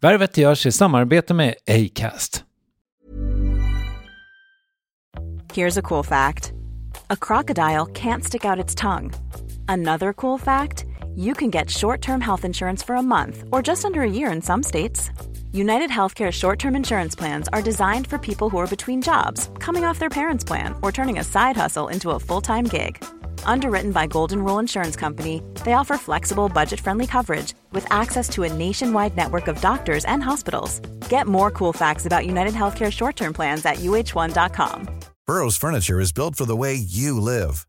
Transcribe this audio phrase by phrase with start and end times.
[0.00, 2.44] Värvet görs i samarbete med Acast.
[5.54, 6.52] Here's a cool fact
[7.10, 9.12] a crocodile can't stick out its tongue.
[9.68, 10.84] Another cool fact
[11.16, 14.32] you can get short term health insurance for a month or just under a year
[14.32, 15.10] in some states.
[15.52, 19.84] United Healthcare short term insurance plans are designed for people who are between jobs, coming
[19.88, 23.02] off their parents' plan, or turning a side hustle into a full time gig.
[23.44, 28.44] Underwritten by Golden Rule Insurance Company, they offer flexible, budget friendly coverage with access to
[28.44, 30.80] a nationwide network of doctors and hospitals.
[31.08, 34.88] Get more cool facts about United Healthcare short term plans at uh1.com.
[35.26, 37.66] Burrow's furniture is built for the way you live.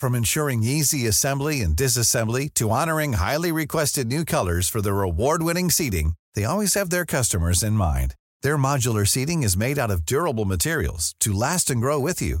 [0.00, 5.42] From ensuring easy assembly and disassembly to honoring highly requested new colors for their award
[5.42, 8.14] winning seating, they always have their customers in mind.
[8.42, 12.40] Their modular seating is made out of durable materials to last and grow with you.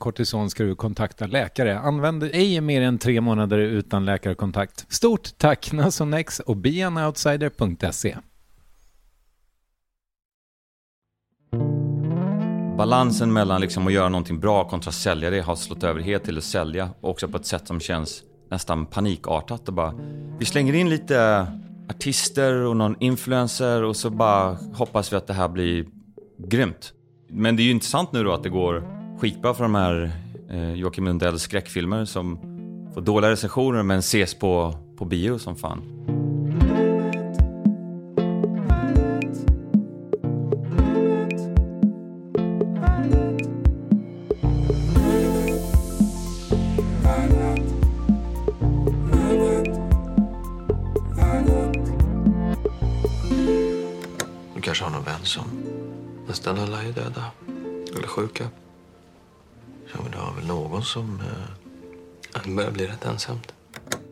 [0.01, 1.79] kortison ska du kontakta läkare.
[1.79, 4.85] Använd ej mer än tre månader utan läkarkontakt.
[4.89, 8.17] Stort tack Nasonex och beanoutsider.se.
[12.77, 16.37] Balansen mellan liksom att göra någonting bra kontra sälja det har slått över helt till
[16.37, 16.89] att sälja.
[17.01, 19.67] Också på ett sätt som känns nästan panikartat.
[19.67, 19.93] Och bara,
[20.39, 21.47] vi slänger in lite
[21.89, 25.85] artister och någon influencer och så bara hoppas vi att det här blir
[26.37, 26.93] grymt.
[27.29, 30.11] Men det är ju intressant nu då att det går skitbra för de här
[30.49, 32.39] eh, Joakim Lundells skräckfilmer som
[32.93, 35.81] får dåliga recensioner men ses på, på bio som fan.
[54.55, 55.43] Du kanske har någon vän som
[56.27, 57.25] nästan alla är döda.
[57.95, 58.43] Eller sjuka.
[59.93, 61.19] Ja, men du har väl någon som...
[61.19, 62.41] Eh...
[62.43, 63.53] Det börjar bli rätt ensamt.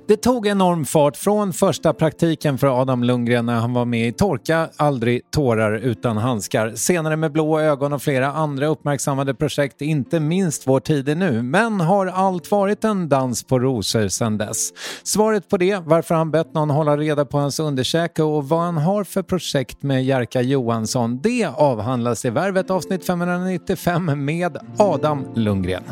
[0.09, 4.11] Det tog enorm fart från första praktiken för Adam Lundgren när han var med i
[4.11, 6.75] Torka aldrig tårar utan handskar.
[6.75, 11.41] Senare med blå ögon och flera andra uppmärksammade projekt, inte minst Vår tid är nu.
[11.41, 14.69] Men har allt varit en dans på rosor sedan dess?
[15.03, 18.77] Svaret på det, varför han bett någon hålla reda på hans underkäke och vad han
[18.77, 25.83] har för projekt med Jerka Johansson, det avhandlas i Värvet avsnitt 595 med Adam Lundgren.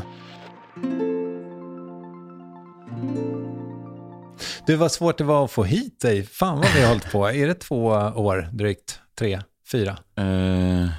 [4.67, 6.23] Du, vad svårt det var att få hit dig.
[6.25, 7.27] Fan vad vi har hållit på.
[7.27, 8.99] Är det två år drygt?
[9.19, 9.41] Tre?
[9.71, 9.97] Fyra?
[10.17, 10.89] Eh,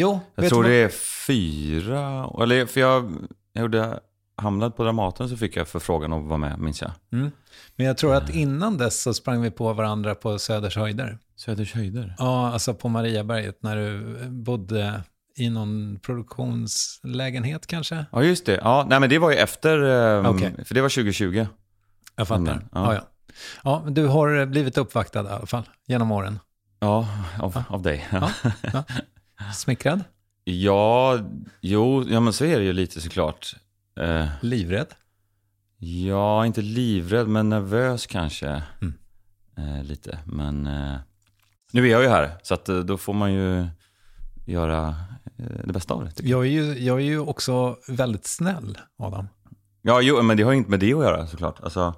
[0.00, 0.88] Jo, jag tror det är
[1.26, 3.12] fyra, eller för jag,
[3.52, 4.00] jag gjorde
[4.36, 6.90] Hamnade på Dramaten så fick jag förfrågan att vara med, minns jag.
[7.12, 7.30] Mm.
[7.76, 11.18] Men jag tror att innan dess så sprang vi på varandra på Söders höjder.
[11.36, 12.14] Söders höjder?
[12.18, 15.02] Ja, alltså på Mariaberget när du bodde
[15.36, 18.04] i någon produktionslägenhet kanske?
[18.12, 18.60] Ja, just det.
[18.64, 20.54] Ja, nej, men det var ju efter, ehm, Okej.
[20.64, 21.46] för det var 2020.
[22.20, 22.52] Jag fattar.
[22.52, 22.94] Mm, ja.
[22.94, 23.00] ja.
[23.00, 23.02] Ja,
[23.64, 23.82] ja.
[23.84, 26.38] men du har blivit uppvaktad i alla fall genom åren.
[26.80, 27.08] Ja,
[27.38, 28.08] av, av dig.
[28.12, 28.30] Ja.
[28.72, 28.84] Ja.
[29.54, 30.04] Smickrad?
[30.44, 31.18] Ja,
[31.60, 33.56] jo, ja men så är det ju lite såklart.
[34.00, 34.86] Eh, Livrädd?
[35.78, 38.62] ja, inte livrädd, men nervös kanske.
[38.80, 38.94] Mm.
[39.56, 40.18] eh, lite.
[40.24, 40.96] Men eh,
[41.72, 43.66] nu är jag ju här, så att, eh, då får man ju
[44.46, 44.88] göra
[45.38, 46.12] eh, det bästa av det.
[46.16, 46.28] jag.
[46.28, 49.28] Jag är, ju, jag är ju också väldigt snäll, Adam.
[49.82, 51.60] Ja, jo, men det har ju inte med det att göra såklart.
[51.60, 51.94] Alltså,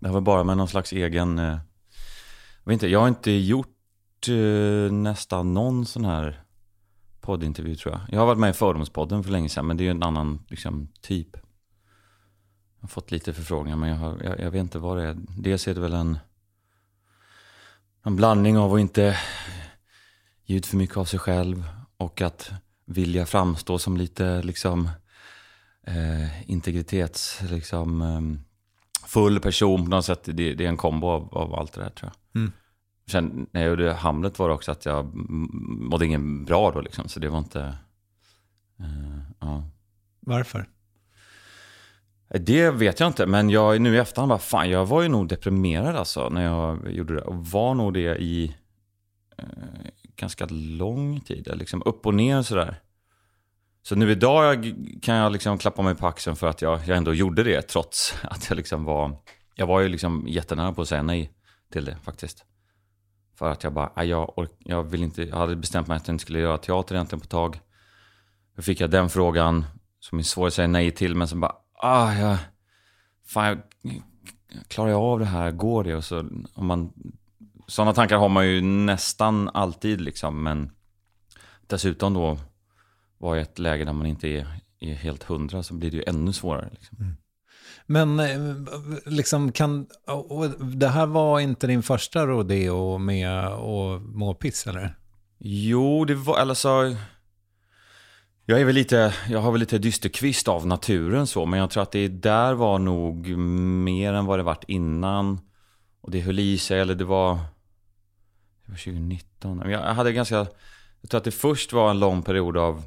[0.00, 1.38] det har väl bara med någon slags egen...
[1.38, 1.58] Eh,
[2.64, 6.44] jag, vet inte, jag har inte gjort eh, nästan någon sån här
[7.20, 8.00] poddintervju tror jag.
[8.10, 10.44] Jag har varit med i Fördomspodden för länge sedan, men det är ju en annan
[10.48, 11.36] liksom, typ.
[12.76, 15.16] Jag har fått lite förfrågningar, men jag, har, jag, jag vet inte vad det är.
[15.38, 16.18] Dels är det väl en,
[18.04, 19.18] en blandning av att inte
[20.44, 21.64] ge ut för mycket av sig själv
[21.96, 22.52] och att
[22.84, 24.88] vilja framstå som lite liksom
[25.86, 28.20] eh, integritets, liksom, eh,
[29.06, 30.24] full person på något sätt.
[30.24, 32.40] Det, det är en kombo av, av allt det där tror jag.
[32.40, 32.52] Mm.
[33.10, 37.08] Sen när jag gjorde Hamlet var det också att jag mådde ingen bra då liksom.
[37.08, 37.60] Så det var inte...
[38.80, 39.64] Eh, ja.
[40.20, 40.68] Varför?
[42.28, 45.28] Det vet jag inte, men jag nu i efterhand bara, fan jag var ju nog
[45.28, 47.20] deprimerad alltså när jag gjorde det.
[47.20, 48.54] Och var nog det i
[49.38, 49.44] eh,
[50.16, 52.80] ganska lång tid, liksom upp och ner sådär.
[53.86, 57.14] Så nu idag kan jag liksom klappa mig på axeln för att jag, jag ändå
[57.14, 59.16] gjorde det trots att jag liksom var,
[59.54, 61.30] jag var ju liksom jättenära på att säga nej
[61.72, 62.44] till det faktiskt.
[63.38, 66.22] För att jag bara, jag, jag vill inte, jag hade bestämt mig att jag inte
[66.22, 67.60] skulle göra teater egentligen på ett tag.
[68.56, 69.64] Då fick jag den frågan
[70.00, 72.38] som är svår att säga nej till, men som bara, ah, jag,
[73.26, 74.02] fan, jag,
[74.68, 75.50] klarar jag av det här?
[75.50, 75.96] Går det?
[75.96, 76.18] Och så,
[76.54, 76.92] om man,
[77.66, 80.70] sådana tankar har man ju nästan alltid liksom, men
[81.66, 82.38] dessutom då
[83.18, 84.46] var i ett läge där man inte är,
[84.80, 86.68] är helt hundra så blir det ju ännu svårare.
[86.72, 87.16] Liksom.
[87.86, 88.38] Men eh,
[89.06, 94.94] liksom kan, och det här var inte din första rodeo med att må piss eller?
[95.38, 96.96] Jo, det var, eller så...
[98.46, 101.82] Jag är väl lite, jag har väl lite dysterkvist av naturen så, men jag tror
[101.82, 105.40] att det där var nog mer än vad det varit innan.
[106.00, 107.34] Och det höll i sig, eller det var...
[108.64, 109.56] Det var 2019.
[109.56, 110.46] Men Jag hade ganska...
[111.00, 112.82] Jag tror att det först var en lång period av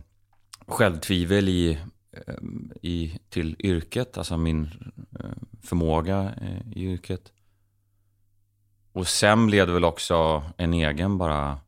[0.68, 1.80] självtvivel i,
[2.12, 2.36] eh,
[2.82, 4.64] i, till yrket, alltså min
[5.20, 5.30] eh,
[5.62, 7.32] förmåga eh, i yrket.
[8.92, 11.60] Och sen blev det väl också en egen bara,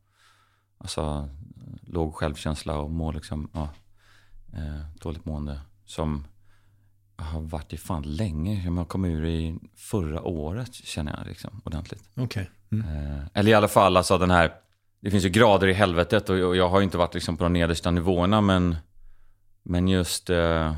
[0.78, 1.28] alltså
[1.82, 3.68] låg självkänsla och må liksom, ja,
[5.00, 5.60] dåligt mående.
[5.84, 6.24] Som
[7.20, 8.64] har varit i fan länge.
[8.64, 12.02] Jag kom ur i förra året känner jag liksom ordentligt.
[12.16, 12.50] Okej.
[12.72, 14.52] Eh, eller i alla fall alltså den här,
[15.00, 17.44] det finns ju grader i helvetet och och jag har ju inte varit liksom på
[17.44, 18.76] de nedersta nivåerna men,
[19.62, 20.74] men just eh,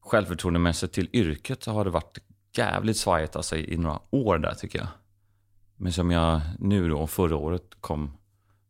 [0.00, 2.18] självförtroendemässigt till yrket så har det varit
[2.56, 4.88] jävligt svajigt alltså i, i några år där tycker jag.
[5.76, 8.12] Men som jag nu då, förra året kom,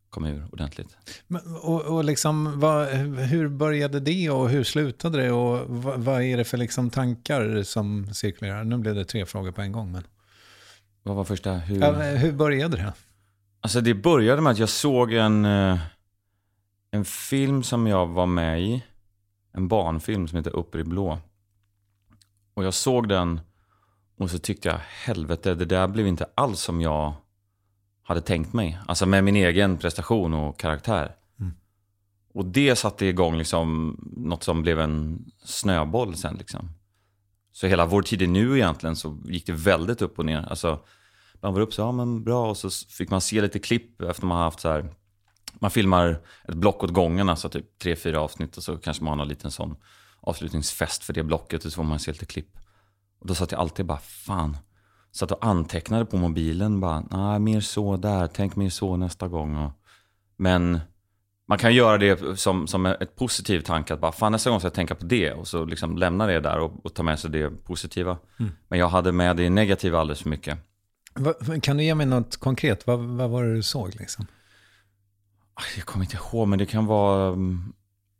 [0.09, 0.97] kom ur ordentligt.
[1.27, 2.87] Men, och, och liksom, vad,
[3.17, 5.31] hur började det och hur slutade det?
[5.31, 8.63] Och vad, vad är det för liksom tankar som cirkulerar?
[8.63, 9.91] Nu blev det tre frågor på en gång.
[9.91, 10.03] Men,
[11.03, 11.53] Vad var första?
[11.53, 11.81] Hur...
[11.81, 12.93] ja, hur började det?
[13.61, 15.79] Alltså det började med att jag såg en, eh,
[16.91, 18.83] en film som jag var med i.
[19.55, 21.19] En barnfilm som heter Upp i blå.
[22.53, 23.41] Och jag såg den
[24.17, 27.13] och så tyckte jag, helvete, det där blev inte alls som jag
[28.03, 28.79] hade tänkt mig.
[28.87, 31.15] Alltså med min egen prestation och karaktär.
[32.33, 36.69] Och det satte igång liksom något som blev en snöboll sen liksom.
[37.51, 40.41] Så hela vår tid är nu egentligen så gick det väldigt upp och ner.
[40.49, 40.79] Alltså,
[41.33, 44.25] man var upp så, ja men bra, och så fick man se lite klipp efter
[44.25, 44.93] man har haft så här,
[45.61, 49.17] man filmar ett block åt gången, alltså typ tre, fyra avsnitt och så kanske man
[49.19, 49.75] har en liten sån
[50.21, 52.57] avslutningsfest för det blocket och så får man se lite klipp.
[53.19, 54.57] Och då satt jag alltid bara, fan,
[55.11, 59.55] satt och antecknade på mobilen bara, nej mer så där, tänk mer så nästa gång.
[59.57, 59.71] Och,
[60.37, 60.79] men
[61.47, 64.65] man kan göra det som, som ett positiv tanke, att bara, fan nästa gång ska
[64.65, 67.29] jag tänka på det och så liksom lämna det där och, och ta med sig
[67.31, 68.17] det positiva.
[68.67, 70.57] Men jag hade med det negativa alldeles för mycket.
[71.13, 72.87] Va- Kan du ge mig något konkret?
[72.87, 74.27] Vad, vad var det du såg liksom?
[75.55, 77.27] Aj, Jag kommer inte ihåg, men det kan vara...
[77.27, 77.73] mm,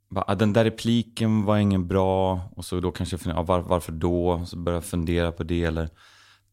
[0.10, 2.42] bara, ah, Den där repliken var ingen bra.
[2.56, 4.46] Och så då kanske jag funderar, ah, var, varför då?
[4.46, 5.64] Så började jag fundera på det.
[5.64, 5.90] Eller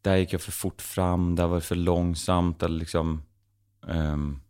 [0.02, 2.62] där gick jag för fort fram, där var det för långsamt.
[2.62, 3.22] Eller liksom...
[3.88, 4.40] ehm,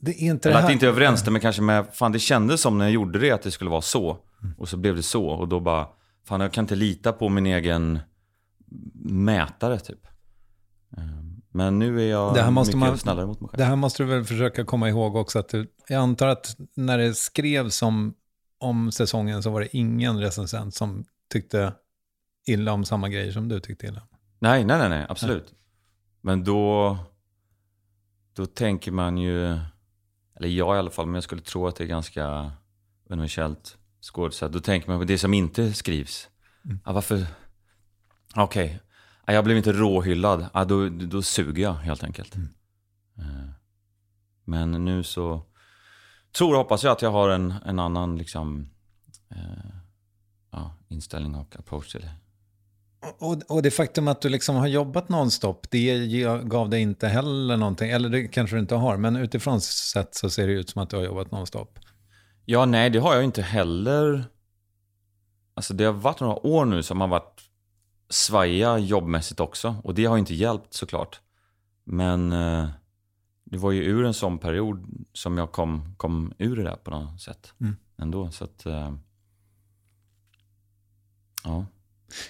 [0.00, 0.68] Det är inte eller det att här...
[0.68, 1.86] det inte överensstämmer kanske med...
[1.92, 4.18] Fan, det kändes som när jag gjorde det att det skulle vara så.
[4.58, 5.26] Och så blev det så.
[5.26, 5.86] Och då bara...
[6.26, 7.98] Fan, jag kan inte lita på min egen
[9.04, 10.06] mätare typ.
[10.96, 11.23] Ehm,
[11.56, 13.58] Men nu är jag Det här måste mycket man- snällare mot mig själv.
[13.58, 15.38] Det här måste du väl försöka komma ihåg också.
[15.38, 18.14] Att du, jag antar att när det skrevs om,
[18.58, 21.72] om säsongen så var det ingen recensent som tyckte
[22.46, 24.06] illa om samma grejer som du tyckte illa om.
[24.38, 25.54] Nej, nej, nej, nej absolut.
[26.20, 26.98] Men då,
[28.32, 29.44] då tänker man ju,
[30.36, 32.52] eller jag i alla fall, men jag skulle tro att det är ganska
[33.10, 34.52] universellt skådespel.
[34.52, 36.28] Då tänker man på det som inte skrivs.
[36.84, 37.26] Ja, varför?
[38.36, 38.80] Okej, nej,
[39.26, 40.46] jag blev inte råhyllad.
[40.54, 42.34] Ja, då, då suger jag helt enkelt.
[43.18, 43.50] Eh,
[44.44, 45.42] Men nu så
[46.36, 48.68] tror och hoppas jag att jag har en, en annan liksom,
[49.30, 49.70] eh,
[50.50, 52.10] ja, inställning och approach till det.
[53.18, 56.06] Och, och det faktum att du liksom har jobbat nonstop, det
[56.44, 60.30] gav dig inte heller någonting, eller det kanske du inte har, men utifrån sett så
[60.30, 61.78] ser det ut som att du har jobbat nonstop.
[62.44, 64.24] Ja, nej, det har jag inte heller.
[65.54, 67.42] Alltså det har varit några år nu som har varit
[68.08, 69.76] svajiga jobbmässigt också.
[69.84, 71.20] Och det har inte hjälpt såklart.
[71.84, 72.68] Men eh,
[73.44, 76.90] det var ju ur en sån period som jag kom, kom ur det där på
[76.90, 77.52] något sätt.
[77.60, 77.76] Mm.
[77.96, 78.66] Ändå, så att...
[78.66, 78.94] Eh,
[81.44, 81.66] ja.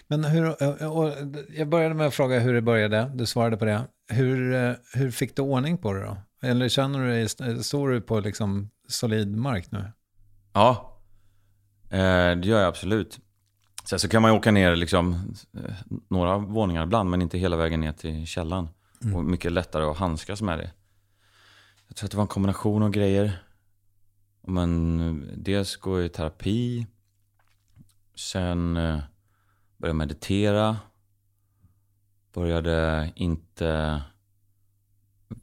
[0.06, 1.12] Men hur, och
[1.48, 3.82] jag började med att fråga hur det började, du svarade på det.
[4.08, 6.16] Hur, eh, hur fick du ordning på det då?
[6.42, 9.92] Eller känner du dig, står du på liksom solid mark nu?
[10.52, 10.98] Ja,
[11.90, 13.20] eh, det gör jag absolut.
[13.84, 15.74] Sen så kan man ju åka ner liksom, eh,
[16.08, 18.68] några våningar ibland, men inte hela vägen ner till källan.
[19.14, 20.70] Och mycket lättare att handskas med det.
[21.88, 23.42] Jag tror att det var en kombination av grejer.
[24.40, 26.86] Men eh, dels går jag i terapi.
[28.14, 28.98] Sen eh,
[29.76, 30.76] började meditera.
[32.32, 34.02] Började inte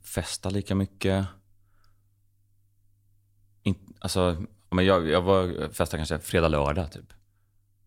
[0.02, 1.28] festa lika mycket.
[3.64, 7.14] In, alltså, men jag, jag var festade kanske fredag, lördag typ.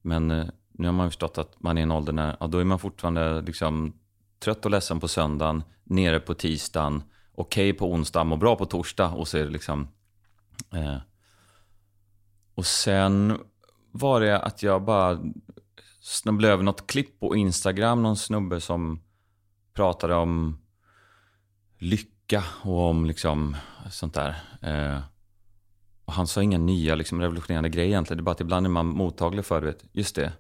[0.05, 2.47] Men eh, nu har man ju förstått att man är i en ålder när, ja,
[2.47, 3.93] då är man fortfarande liksom
[4.39, 7.03] trött och ledsen på söndagen, nere på tisdagen,
[7.35, 9.89] okej på onsdag, mår bra på torsdag och så är det liksom...
[10.73, 10.97] Eh.
[12.55, 13.39] Och sen
[13.91, 15.19] var det att jag bara
[16.01, 19.03] snubblade över något klipp på Instagram, någon snubbe som
[19.75, 20.59] pratade om
[21.79, 23.57] lycka och om liksom
[23.91, 24.37] sånt där.
[24.63, 25.14] Eh.
[26.05, 28.19] Och han sa inga nya liksom, revolutionerande grejer egentligen.
[28.19, 30.33] Det är bara att ibland är man mottaglig för, du vet, just det.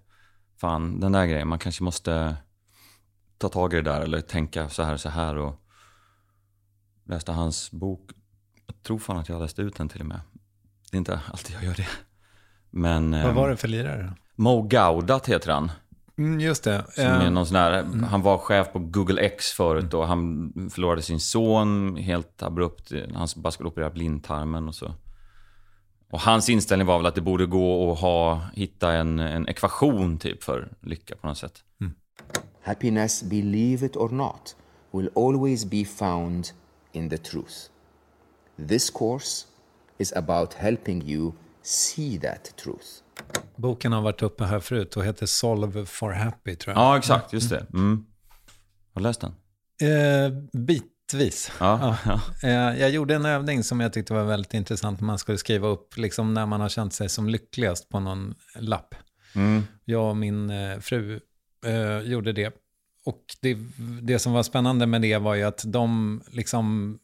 [0.56, 2.36] Fan, den där grejen, man kanske måste
[3.38, 5.64] ta tag i det där eller tänka så här så här och
[7.04, 8.10] läste hans bok.
[8.66, 10.20] Jag tror fan att jag har läst ut den till och med.
[10.90, 11.88] Det är inte alltid jag gör det.
[12.70, 14.12] Men Vad eh, var det för lirare?
[14.36, 15.70] Mo Gaudat heter han.
[16.18, 16.84] Mm, just det.
[16.94, 20.52] Som Eh, är någon sån här, Han var chef på Google X förut och han
[20.74, 22.92] förlorade sin son helt abrupt.
[23.14, 24.94] Han bara skulle operera blindtarmen och så.
[26.14, 30.18] Och hans inställning var väl att det borde gå att ha, hitta en, en ekvation
[30.18, 31.64] typ för lycka på något sätt.
[32.62, 34.56] Happiness, believe it or not,
[34.92, 36.48] will always be found
[36.92, 37.54] in the truth.
[38.68, 39.46] This course
[39.98, 42.86] is about helping you see that truth.
[43.56, 46.82] boken har varit uppe här förut och heter Solve for Happy tror jag.
[46.82, 47.32] Ja, exakt.
[47.32, 47.66] Just det.
[47.72, 48.04] Mm.
[48.94, 49.32] Har du läst den?
[49.82, 50.32] Eh,
[51.14, 51.52] bitvis.
[51.60, 51.96] Ja.
[52.04, 52.20] ja.
[52.42, 55.00] Eh, jag gjorde en övning som jag tyckte var väldigt intressant.
[55.00, 58.94] Man skulle skriva upp liksom, när man har känt sig som lyckligast på någon lapp.
[59.34, 59.62] Mm.
[59.84, 61.20] Jag och min eh, fru
[61.66, 62.54] eh, gjorde det.
[63.04, 63.58] Och det,
[64.02, 66.98] det som var spännande med det var ju att de liksom...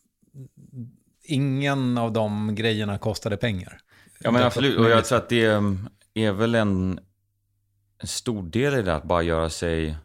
[1.23, 3.79] Ingen av de grejerna kostade pengar.
[4.21, 7.01] Ja men absolut, och jag tror att det um, är väl en,
[7.99, 9.97] en stor del i det att bara göra sig...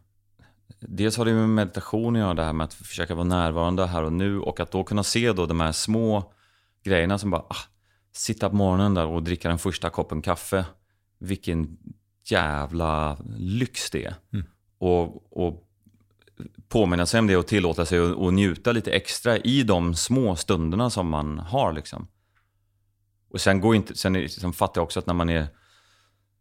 [0.87, 4.03] Dels har det med meditation att göra, det här med att försöka vara närvarande här
[4.03, 6.33] och nu och att då kunna se då de här små
[6.83, 7.55] grejerna som bara, ah,
[8.11, 10.65] sitta på morgonen där och dricka den första koppen kaffe.
[11.19, 11.77] Vilken
[12.25, 14.15] jävla lyx det är.
[14.77, 15.63] Och, och
[16.67, 20.89] påminna sig om det och tillåta sig att njuta lite extra i de små stunderna
[20.89, 22.07] som man har liksom.
[23.29, 25.47] Och sen går inte, sen, sen fattar jag också att när man är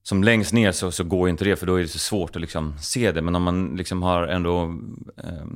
[0.07, 2.43] som längst ner så, så går inte det för då är det så svårt att
[2.43, 3.23] liksom se det.
[3.23, 4.63] Men om man liksom har ändå
[5.17, 5.47] eh,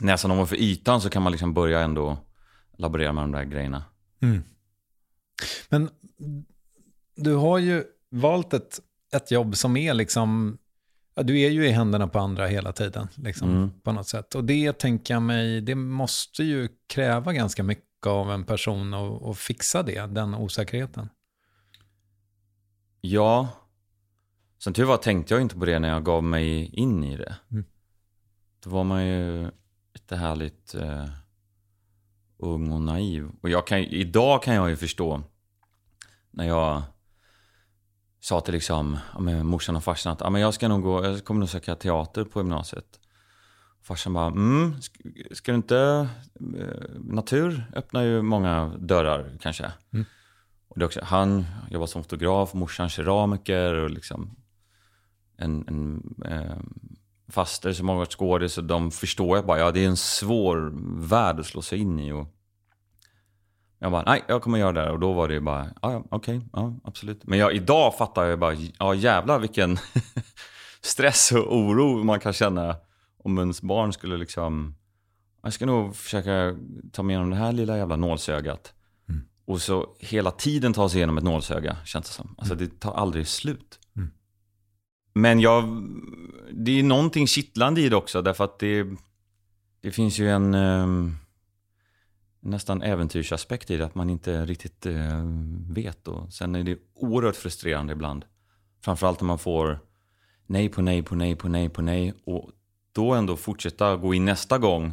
[0.00, 2.18] näsan ovanför ytan så kan man liksom börja ändå
[2.76, 3.84] laborera med de där grejerna.
[5.68, 5.90] Men
[7.16, 8.80] du har ju valt ett,
[9.12, 10.58] ett jobb som är liksom...
[11.14, 13.70] Ja, du är ju i händerna på andra hela tiden, liksom, Mm.
[13.80, 14.34] på något sätt.
[14.34, 19.22] Och det tänker jag mig, det måste ju kräva ganska mycket av en person att,
[19.22, 21.08] att fixa det, den osäkerheten.
[23.00, 23.48] Ja,
[24.64, 27.36] som tur var tänkte jag inte på det när jag gav mig in i det.
[27.50, 27.64] Mm.
[28.62, 29.50] Då var man ju
[29.94, 31.06] lite härligt eh,
[32.38, 33.30] ung och naiv.
[33.42, 35.22] Och jag kan, idag kan jag ju förstå
[36.30, 36.82] när jag
[38.20, 41.24] sa till liksom, med morsan och farsan att ja, men jag ska nog gå, jag
[41.24, 43.00] kommer nog söka teater på gymnasiet.
[43.82, 44.74] Farsan bara, mm,
[45.30, 46.08] ska, du inte,
[46.58, 49.72] eh, natur öppnar ju många dörrar kanske.
[50.68, 54.36] Och det också, han jobbar som fotograf, morsan keramiker och liksom
[55.36, 56.56] en, en eh,
[57.28, 58.52] faster som har varit skådis.
[58.52, 60.72] Så de förstår jag bara, ja det är en svår
[61.08, 62.12] värld att slå sig in i.
[62.12, 62.28] Och
[63.78, 64.90] jag bara, nej jag kommer göra det här.
[64.90, 67.26] Och då var det bara, ja ja, okej, ja absolut.
[67.26, 69.78] Men jag, idag fattar jag bara, ja jävlar vilken
[70.80, 72.76] stress och oro man kan känna
[73.24, 74.74] om ens barn skulle liksom,
[75.42, 76.56] jag ska nog försöka
[76.92, 78.72] ta mig igenom det här lilla jävla nålsögat.
[79.08, 79.22] Mm.
[79.44, 82.34] Och så hela tiden ta sig igenom ett nålsöga, känns det som.
[82.38, 83.78] Alltså det tar aldrig slut.
[85.14, 85.22] Mm.
[85.22, 85.64] Men jag,
[86.52, 88.86] det är någonting kittlande i det också, därför att det,
[89.80, 91.16] det finns ju en ehm,
[92.40, 95.24] nästan äventyrsaspekt i det, att man inte riktigt eh,
[95.70, 96.08] vet.
[96.08, 98.24] Och sen är det oerhört frustrerande ibland.
[98.84, 99.78] Framförallt när man får
[100.46, 102.14] nej på nej på nej på nej på nej.
[102.24, 102.50] Och
[102.92, 104.92] då ändå fortsätta gå in nästa gång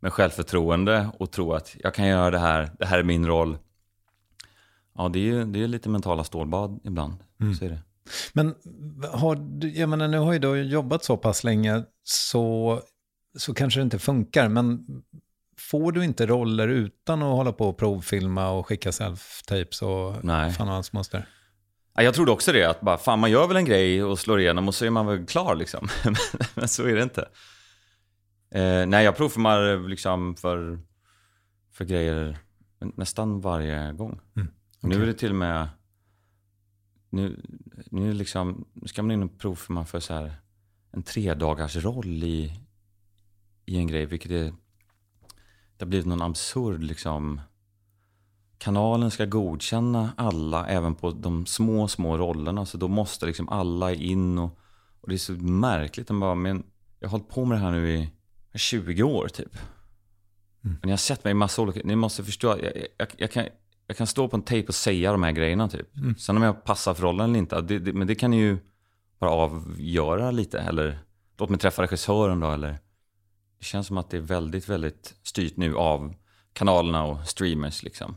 [0.00, 3.58] med självförtroende och tro att jag kan göra det här, det här är min roll.
[4.94, 7.14] Ja, det är, det är lite mentala stålbad ibland.
[7.58, 7.80] Så är det.
[8.32, 8.54] Men
[9.12, 9.36] har
[9.74, 12.80] jag menar, nu har ju du jobbat så pass länge så,
[13.38, 14.48] så kanske det inte funkar.
[14.48, 14.86] Men
[15.58, 20.52] får du inte roller utan att hålla på och provfilma och skicka self-tapes och Nej.
[20.52, 21.28] fan och hans moster?
[21.94, 24.40] Ja, jag trodde också det, att bara, fan man gör väl en grej och slår
[24.40, 25.88] igenom och så är man väl klar liksom.
[26.54, 27.28] Men så är det inte.
[28.54, 30.78] Eh, nej, jag provfilmar liksom för,
[31.72, 32.38] för grejer
[32.96, 34.20] nästan varje gång.
[34.36, 34.48] Mm,
[34.80, 35.68] Nu är det till och med,
[37.12, 37.40] nu,
[37.90, 40.34] nu, liksom, nu ska man in och provfilma för så här
[40.90, 42.60] en tredagars roll i,
[43.66, 44.44] i en grej, vilket är,
[45.76, 47.40] det har blivit någon absurd liksom,
[48.58, 52.66] kanalen ska godkänna alla, även på de små, små rollerna.
[52.66, 54.58] Så då måste liksom alla in och,
[55.00, 56.10] och det är så märkligt.
[56.10, 56.62] Man bara, men
[56.98, 58.10] jag har hållit på med det här nu i
[58.58, 59.56] 20 år typ.
[60.60, 63.46] Men jag har sett mig i massa olika, ni måste förstå, jag, jag, jag, kan,
[63.92, 65.88] jag kan stå på en tejp och säga de här grejerna typ.
[66.18, 68.58] Sen om jag passar för rollen eller inte, det, det, men det kan ni ju
[69.18, 70.60] bara avgöra lite.
[70.60, 70.98] Eller
[71.38, 72.50] låt mig träffa regissören då.
[72.50, 72.78] Eller,
[73.58, 76.14] det känns som att det är väldigt, väldigt styrt nu av
[76.52, 78.16] kanalerna och streamers liksom.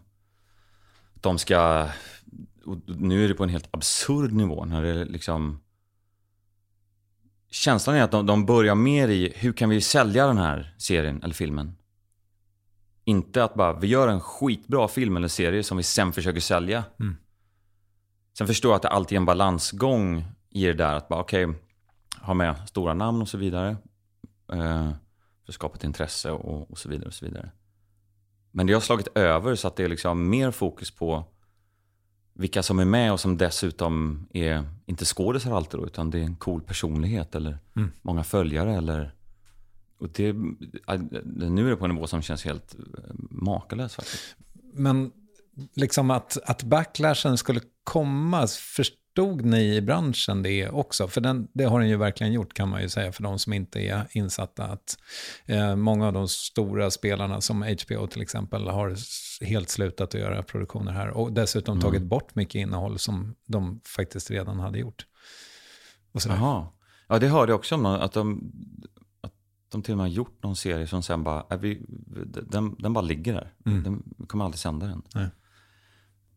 [1.13, 1.89] De ska,
[2.85, 5.61] nu är det på en helt absurd nivå när det liksom
[7.49, 11.23] Känslan är att de, de börjar mer i hur kan vi sälja den här serien
[11.23, 11.75] eller filmen.
[13.07, 16.83] Inte att bara, vi gör en skitbra film eller serie som vi sen försöker sälja.
[16.99, 17.17] Mm.
[18.37, 20.93] Sen förstår jag att det alltid är en balansgång i det där.
[20.95, 21.53] Att bara, okej,
[22.21, 23.69] ha med stora namn och så vidare.
[24.51, 24.89] Eh,
[25.45, 27.51] för att skapa ett intresse och, och så vidare och så vidare.
[28.51, 31.23] Men det har slagit över så att det är liksom mer fokus på
[32.33, 36.23] vilka som är med och som dessutom är, inte skådisar alltid då, utan det är
[36.23, 37.91] en cool personlighet eller Mm.
[38.01, 39.15] många följare eller
[39.99, 44.35] och det, nu är det på en nivå som känns helt eh, makalös faktiskt.
[44.73, 45.11] Men
[45.75, 51.07] liksom att, att backlashen skulle komma, förstod ni i branschen det också?
[51.07, 53.53] För den, det har den ju verkligen gjort kan man ju säga för de som
[53.53, 54.63] inte är insatta.
[54.63, 54.97] Att
[55.45, 58.95] eh, många av de stora spelarna som HBO till exempel har
[59.45, 64.31] helt slutat att göra produktioner här och dessutom tagit bort mycket innehåll som de faktiskt
[64.31, 65.05] redan hade gjort.
[66.11, 66.35] Och sådär.
[66.35, 66.67] Jaha.
[67.07, 68.51] Ja, det hörde jag också om, att de,
[69.75, 71.85] de till och med har gjort någon serie som sen bara, är vi,
[72.47, 73.53] den, den bara ligger där.
[73.65, 73.83] Mm.
[73.83, 75.01] Den, vi kommer aldrig sända den.
[75.13, 75.27] Nej.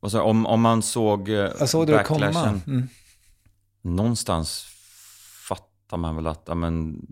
[0.00, 2.60] Och så, om, om man såg eh, Jag såg det komma.
[2.66, 2.88] Mm.
[3.82, 4.66] någonstans
[5.48, 7.06] fattar man väl att, men,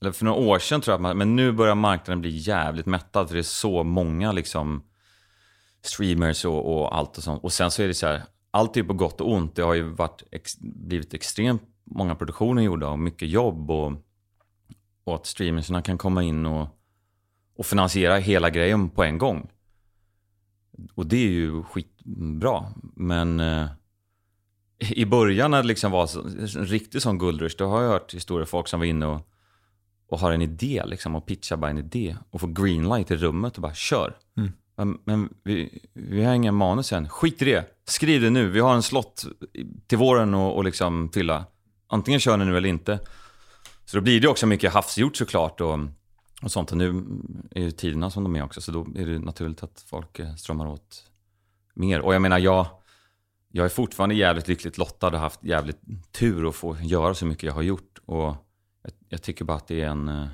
[0.00, 2.86] eller för några år sedan tror jag att man, men nu börjar marknaden bli jävligt
[2.86, 4.82] mättad för det är så många liksom
[5.82, 7.44] streamers och, och allt och sånt.
[7.44, 9.56] Och sen så är det så här, allt är på gott och ont.
[9.56, 13.92] Det har ju varit ex, blivit extremt många produktioner gjorda och mycket jobb och,
[15.06, 16.68] och att streamersna kan komma in och,
[17.56, 19.50] och finansiera hela grejen på en gång.
[20.94, 22.64] Och det är ju skitbra.
[22.94, 23.66] Men eh,
[24.78, 26.22] i början när det liksom var så,
[26.58, 29.28] en riktig sån guldrush, då har jag hört historier folk som var inne och,
[30.08, 33.56] och har en idé liksom och pitchar bara en idé och får greenlight i rummet
[33.56, 34.16] och bara kör.
[34.36, 34.52] Mm.
[34.76, 37.08] Men, men vi, vi har ingen manus än.
[37.08, 37.64] Skit i det.
[37.84, 38.50] Skriv det nu.
[38.50, 39.26] Vi har en slott
[39.86, 41.44] till våren och, och liksom fylla.
[41.86, 42.98] Antingen kör ni nu eller inte.
[43.86, 45.78] Så då blir det också mycket havsgjort såklart och,
[46.42, 46.70] och sånt.
[46.70, 47.04] Och nu
[47.50, 48.60] är ju tiderna som de är också.
[48.60, 51.04] Så då är det naturligt att folk eh, strömmar åt
[51.74, 52.00] mer.
[52.00, 52.66] Och jag menar, jag,
[53.48, 55.80] jag är fortfarande jävligt lyckligt lottad och har haft jävligt
[56.12, 57.98] tur att få göra så mycket jag har gjort.
[58.06, 58.36] Och
[58.82, 60.08] jag, jag tycker bara att det är en...
[60.08, 60.26] Eh,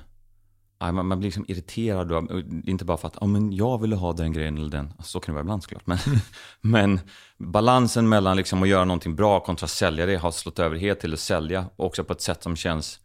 [0.93, 2.09] man, man blir liksom irriterad.
[2.09, 4.87] Då, och inte bara för att oh, men jag ville ha den grejen eller den.
[4.87, 5.87] Alltså, så kan det vara ibland såklart.
[5.87, 5.99] Men,
[6.61, 7.01] men
[7.39, 11.13] balansen mellan liksom att göra någonting bra kontra sälja det har slått över helt till
[11.13, 11.67] att sälja.
[11.77, 13.02] Också på ett sätt som känns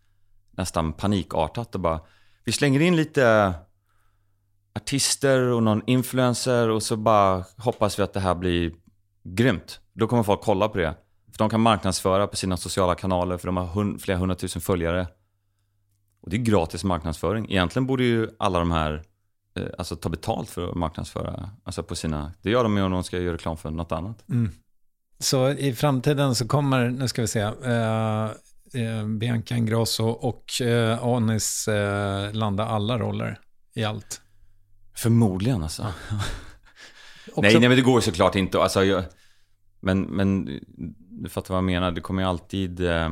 [0.58, 1.76] nästan panikartat.
[1.76, 2.00] Och bara,
[2.44, 3.54] vi slänger in lite
[4.76, 8.74] artister och någon influencer och så bara hoppas vi att det här blir
[9.24, 9.80] grymt.
[9.94, 10.96] Då kommer folk kolla på det.
[11.32, 15.08] För de kan marknadsföra på sina sociala kanaler för de har hund, flera hundratusen följare.
[16.22, 17.52] Och det är gratis marknadsföring.
[17.52, 19.04] Egentligen borde ju alla de här
[19.56, 21.50] eh, alltså, ta betalt för att marknadsföra.
[21.64, 24.24] Alltså på sina, det gör de ju om de ska göra reklam för något annat.
[24.30, 24.52] Mm.
[25.20, 28.30] Så i framtiden så kommer, nu ska vi se, eh,
[28.74, 33.40] eh, Bianca Ingrosso och eh, Anis eh, landa alla roller
[33.74, 34.22] i allt.
[34.96, 35.84] Förmodligen alltså.
[37.38, 38.62] Nej, nej, men det går såklart inte.
[38.62, 39.04] Alltså, jag,
[39.80, 40.46] men, men
[41.10, 41.92] du fattar vad jag menar.
[41.92, 42.80] Det kommer ju alltid...
[42.80, 43.10] Eh,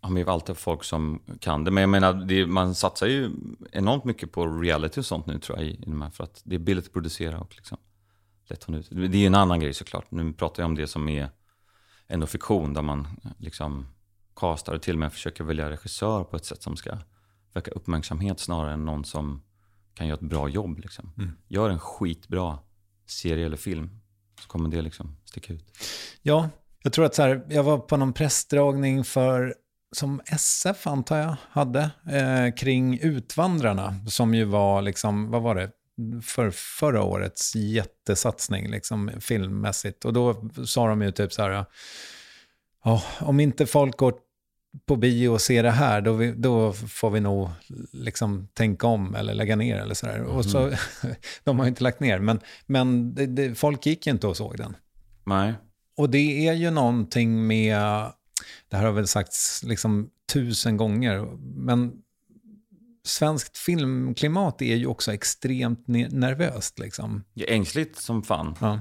[0.00, 1.70] ja, men det är alltid folk som kan det.
[1.70, 3.30] Men jag menar, det, man satsar ju
[3.72, 5.66] enormt mycket på reality och sånt nu tror jag.
[5.66, 7.78] I, i de här, för att det är billigt att producera och liksom
[8.48, 8.88] lätt att nå ut.
[8.90, 10.10] Det är en annan grej såklart.
[10.10, 11.30] Nu pratar jag om det som är
[12.08, 12.74] ändå fiktion.
[12.74, 13.86] Där man liksom
[14.36, 16.98] castar och till och med försöker välja regissör på ett sätt som ska
[17.52, 19.42] väcka uppmärksamhet snarare än någon som
[19.94, 20.78] kan göra ett bra jobb.
[20.78, 21.12] Liksom.
[21.18, 21.32] Mm.
[21.48, 22.58] Gör en skitbra
[23.06, 24.00] serie eller film
[24.40, 25.78] så kommer det liksom sticka ut.
[26.22, 26.48] Ja,
[26.82, 29.54] jag tror att så här, jag var på någon pressdragning för,
[29.96, 35.70] som SF antar jag hade, eh, kring Utvandrarna, som ju var liksom, vad var det,
[36.22, 40.04] för förra årets jättesatsning liksom filmmässigt.
[40.04, 41.64] Och då sa de ju typ så här,
[42.84, 44.14] ja, om inte folk går
[44.86, 47.48] på bio och ser det här, då, vi, då får vi nog
[47.92, 50.22] liksom tänka om eller lägga ner eller sådär.
[50.22, 50.72] Och så,
[51.44, 54.36] de har ju inte lagt ner, men, men det, det, folk gick ju inte och
[54.36, 54.76] såg den.
[55.26, 55.54] Nej.
[55.96, 57.78] Och det är ju någonting med,
[58.68, 61.26] det här har väl sagts liksom tusen gånger,
[61.56, 61.92] men
[63.04, 67.24] svenskt filmklimat är ju också extremt ne- nervöst liksom.
[67.34, 68.56] Är ängsligt som fan.
[68.60, 68.80] Ja.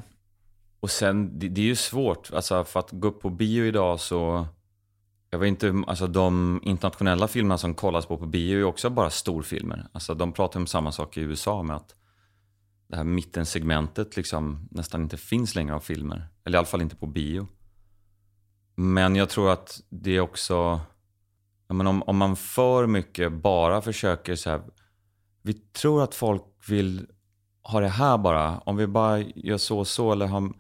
[0.80, 2.34] Och sen, det, det är ju svårt.
[2.34, 4.48] Alltså för att gå upp på bio idag så...
[5.30, 9.10] Jag vet inte, alltså de internationella filmerna som kollas på på bio är också bara
[9.10, 9.88] storfilmer.
[9.92, 11.96] Alltså de pratar om samma sak i USA med att
[12.88, 16.28] det här mittensegmentet liksom nästan inte finns längre av filmer.
[16.46, 17.48] Eller i alla fall inte på bio.
[18.76, 20.82] Men jag tror att det är också...
[21.74, 24.62] Men om, om man för mycket bara försöker så här...
[25.42, 27.08] Vi tror att folk vill
[27.64, 28.60] ha det här bara.
[28.60, 30.54] Om vi bara gör så och så eller har,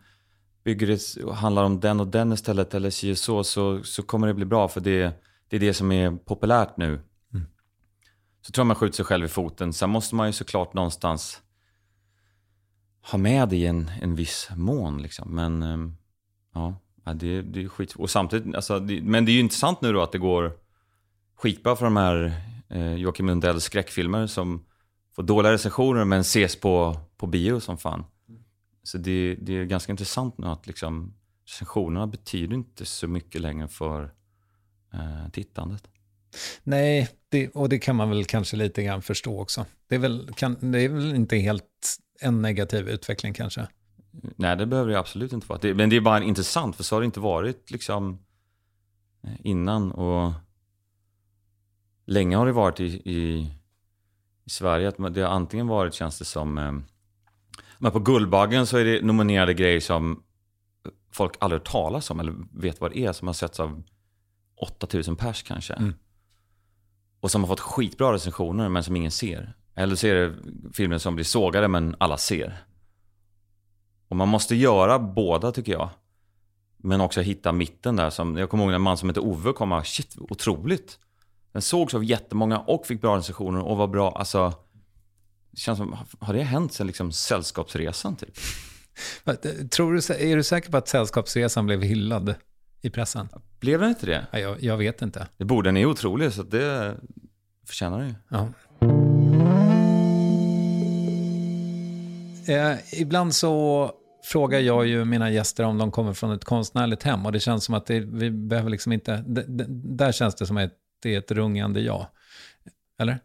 [0.63, 4.27] bygger det, handlar om den och den istället eller si och så, så, så kommer
[4.27, 7.01] det bli bra för det, det är det som är populärt nu.
[8.45, 9.73] Så tror jag man skjuter sig själv i foten.
[9.73, 11.41] Sen måste man ju såklart någonstans
[13.11, 15.01] ha med det i en, en viss mån.
[15.01, 15.35] Liksom.
[15.35, 15.95] Men ehm,
[16.53, 17.95] ja, ja, det, det är skit.
[17.95, 20.62] Och samtidigt, alltså, det, men det är ju intressant nu då att det går
[21.43, 22.33] skitbra för de här
[22.69, 24.65] eh, Joakim Lundells skräckfilmer som
[25.15, 28.05] får dåliga recensioner men ses på, på bio som fan.
[28.83, 31.13] Så det, det är ganska intressant nu att liksom,
[31.45, 34.03] recensionerna betyder inte så mycket längre för
[34.93, 35.83] eh, tittandet.
[36.63, 39.65] Nej, det, och det kan man väl kanske lite grann förstå också.
[39.87, 43.67] Det är väl, kan, det är väl inte helt en negativ utveckling kanske.
[44.35, 45.59] Nej, det behöver det absolut inte vara.
[45.61, 48.19] Det, men det är bara intressant, för så har det inte varit liksom
[49.23, 49.91] eh, innan.
[49.91, 50.33] Och
[52.05, 53.51] länge har det varit i, i,
[54.43, 56.71] i Sverige att det har antingen varit, känns det som, eh,
[57.77, 60.23] men på Guldbaggen så är det nominerade grejer som
[61.11, 63.83] folk aldrig hört talas om eller vet vad det är, som har setts av
[64.55, 65.73] 8000 pers kanske.
[65.73, 65.93] Mm.
[67.19, 69.53] Och som har fått skitbra recensioner men som ingen ser.
[69.75, 70.35] Eller så är det
[70.73, 72.63] filmer som blir sågade men alla ser.
[74.07, 75.89] Och man måste göra båda tycker jag.
[76.77, 78.09] Men också hitta mitten där.
[78.09, 80.99] Som, jag kommer ihåg en man som heter Ove kom och shit, otroligt.
[81.53, 84.11] Den sågs av jättemånga och fick bra recensioner och var bra.
[84.11, 84.53] Alltså,
[85.51, 88.35] det känns som, har det hänt sen liksom Sällskapsresan typ?
[89.71, 92.35] Tror du, är du säker på att Sällskapsresan blev hyllad
[92.81, 93.29] i pressen?
[93.59, 94.27] Blev den inte det?
[94.31, 95.27] Ja, jag, jag vet inte.
[95.37, 96.95] Det borde, den är otrolig så det
[97.67, 98.13] förtjänar det ju.
[98.29, 98.47] Ja.
[102.53, 103.91] Eh, ibland så
[104.23, 107.63] frågar jag ju mina gäster om de kommer från ett konstnärligt hem och det känns
[107.65, 110.71] som att det, vi behöver liksom inte, d- d- där känns det som att
[111.03, 112.07] det är ett rungande ja.
[112.99, 113.19] Eller?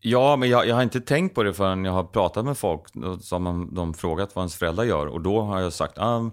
[0.00, 2.82] Ja, men jag, jag har inte tänkt på det förrän jag har pratat med folk
[3.20, 5.06] som de, frågat vad ens föräldrar gör.
[5.06, 6.30] Och då har jag sagt, ah,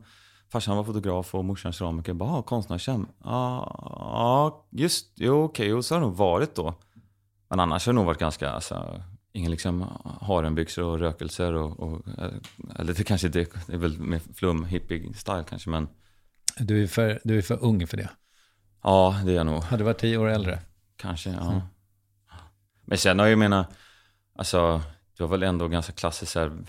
[0.52, 2.14] farsan var fotograf och morsan keramiker.
[2.14, 3.08] Bara, ah, konstnärshem.
[3.24, 3.30] Ja,
[4.14, 6.74] ah, just, jo okej, och så har det nog varit då.
[7.50, 9.86] Men annars har det nog varit ganska, alltså, ingen liksom
[10.22, 12.32] harenbyxor och rökelser och, och eh,
[12.76, 15.88] eller det kanske inte, det är väl mer flum, hippie-style kanske, men
[16.60, 18.10] Du är, för, du är för ung för det.
[18.82, 19.64] Ja, det är jag nog.
[19.64, 20.60] Hade du varit tio år äldre?
[20.96, 21.62] Kanske, ja.
[22.86, 23.74] Men sen har jag ju menat,
[24.36, 24.82] alltså,
[25.18, 26.68] det var väl ändå ganska klassiskt här, en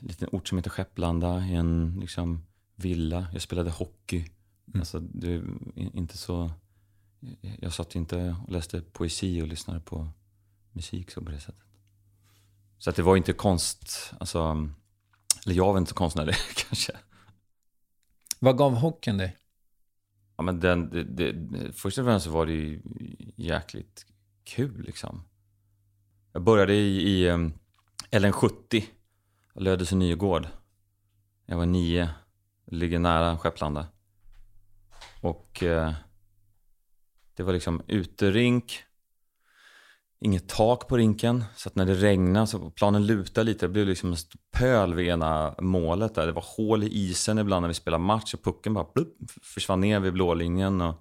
[0.00, 3.26] liten ort som heter Skepplanda, i en liksom villa.
[3.32, 4.30] Jag spelade hockey.
[4.74, 5.42] Alltså, det är
[5.74, 6.50] inte så,
[7.58, 10.08] jag satt inte och läste poesi och lyssnade på
[10.72, 11.64] musik så på det sättet.
[12.78, 14.68] Så att det var inte konst, alltså,
[15.46, 16.92] eller jag var inte så konstnärlig kanske.
[18.38, 19.36] Vad gav hockeyn dig?
[20.40, 22.80] Ja, men den, det, det, först och främst så var det ju
[23.36, 24.06] jäkligt
[24.44, 25.22] kul liksom.
[26.32, 27.52] Jag började i, i ehm, um,
[28.10, 28.84] LN70,
[29.54, 30.48] Lödöse Nygård.
[31.46, 32.08] Jag var nio,
[32.66, 33.86] ligger nära Skepplanda.
[35.20, 35.92] Och eh,
[37.34, 38.84] det var liksom uterink,
[40.20, 41.44] inget tak på rinken.
[41.56, 43.66] Så att när det regnade så planen lutade lite.
[43.66, 44.16] Det blev liksom en
[44.52, 46.26] pöl vid ena målet där.
[46.26, 49.80] Det var hål i isen ibland när vi spelade match och pucken bara blup, försvann
[49.80, 50.80] ner vid blålinjen.
[50.80, 50.94] Och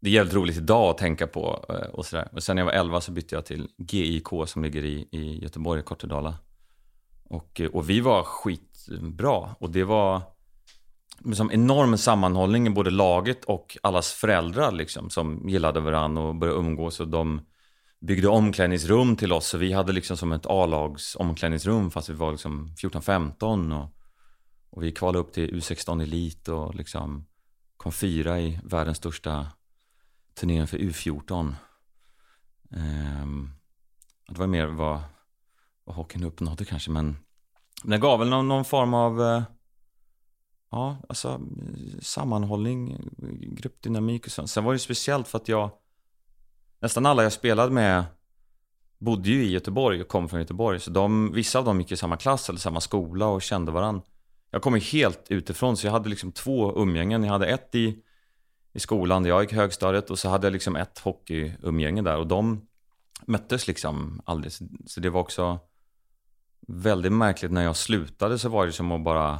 [0.00, 2.28] det är jävligt roligt idag att tänka på eh, och sådär.
[2.32, 5.42] Och sen när jag var 11 så bytte jag till GIK som ligger i, i
[5.42, 6.34] Göteborg, Kortedala.
[7.24, 9.54] Och, eh, och vi var skitbra.
[9.58, 10.22] Och det var
[11.24, 16.58] liksom enorm sammanhållning i både laget och allas föräldrar liksom, som gillade varandra och började
[16.58, 17.00] umgås.
[17.00, 17.40] Och de
[18.06, 19.46] byggde omklädningsrum till oss.
[19.46, 23.82] Så vi hade liksom som ett A-lags omklädningsrum fast vi var liksom 14-15.
[23.82, 23.90] Och,
[24.70, 27.26] och vi kvalade upp till U16 Elit och liksom
[27.76, 29.46] kom fyra i världens största
[30.34, 31.40] turnering för U14.
[31.40, 31.56] Um,
[32.70, 33.50] ehm,
[34.28, 35.00] det var mer vad,
[35.84, 37.16] vad hockeyn uppnådde kanske, men
[37.84, 39.42] det gav väl någon, någon form av uh,
[40.70, 41.40] ja, alltså,
[42.02, 43.08] sammanhållning,
[43.56, 44.50] gruppdynamik och sånt.
[44.50, 45.70] Sen var det speciellt för att jag
[46.84, 48.04] nästan alla jag spelade med
[48.98, 50.80] bodde ju i Göteborg och kom från Göteborg.
[50.80, 54.02] Så de, vissa av dem gick i samma klass eller samma skola och kände varandra.
[54.50, 57.24] Jag kom ju helt utifrån så jag hade liksom två umgängen.
[57.24, 58.02] Jag hade ett i
[58.74, 62.26] i skolan där jag gick högstadiet och så hade jag liksom ett hockeyumgänge där och
[62.26, 62.66] de
[63.26, 64.52] möttes liksom aldrig.
[64.86, 65.58] Så det var också
[66.66, 69.38] väldigt märkligt när jag slutade så var det som att bara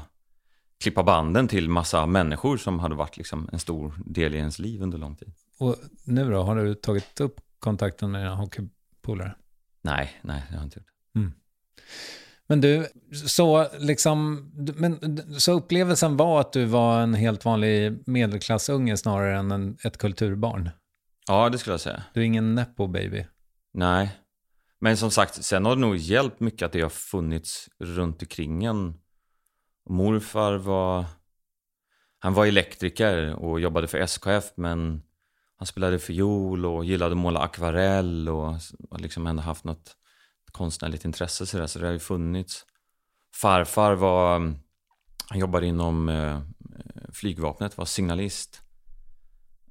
[0.85, 4.83] klippa banden till massa människor som hade varit liksom en stor del i ens liv
[4.83, 5.33] under lång tid.
[5.59, 9.35] Och nu då, har du tagit upp kontakten med dina hockeypolare?
[9.83, 10.89] Nej, nej, det har jag inte gjort.
[11.17, 11.33] Mm.
[12.47, 12.87] Men du,
[13.27, 19.51] så, liksom, men, så upplevelsen var att du var en helt vanlig medelklassunge snarare än
[19.51, 20.71] en, ett kulturbarn?
[21.27, 22.03] Ja, det skulle jag säga.
[22.15, 23.27] Du är ingen nepo baby?
[23.75, 24.19] Nej.
[24.81, 28.65] Men som sagt, sen har det nog hjälpt mycket att det har funnits runt omkring
[28.65, 28.95] en.
[29.87, 31.05] Morfar var...
[32.19, 35.03] Han var elektriker och jobbade för SKF, men
[35.57, 38.55] han spelade fiol och gillade att måla akvarell och,
[38.91, 39.97] och liksom ändå haft något
[40.53, 42.67] konstnärligt intresse så, där, så det har ju funnits.
[43.35, 44.41] Farfar var,
[45.29, 46.41] han jobbade inom eh,
[47.13, 48.61] flygvapnet, var signalist.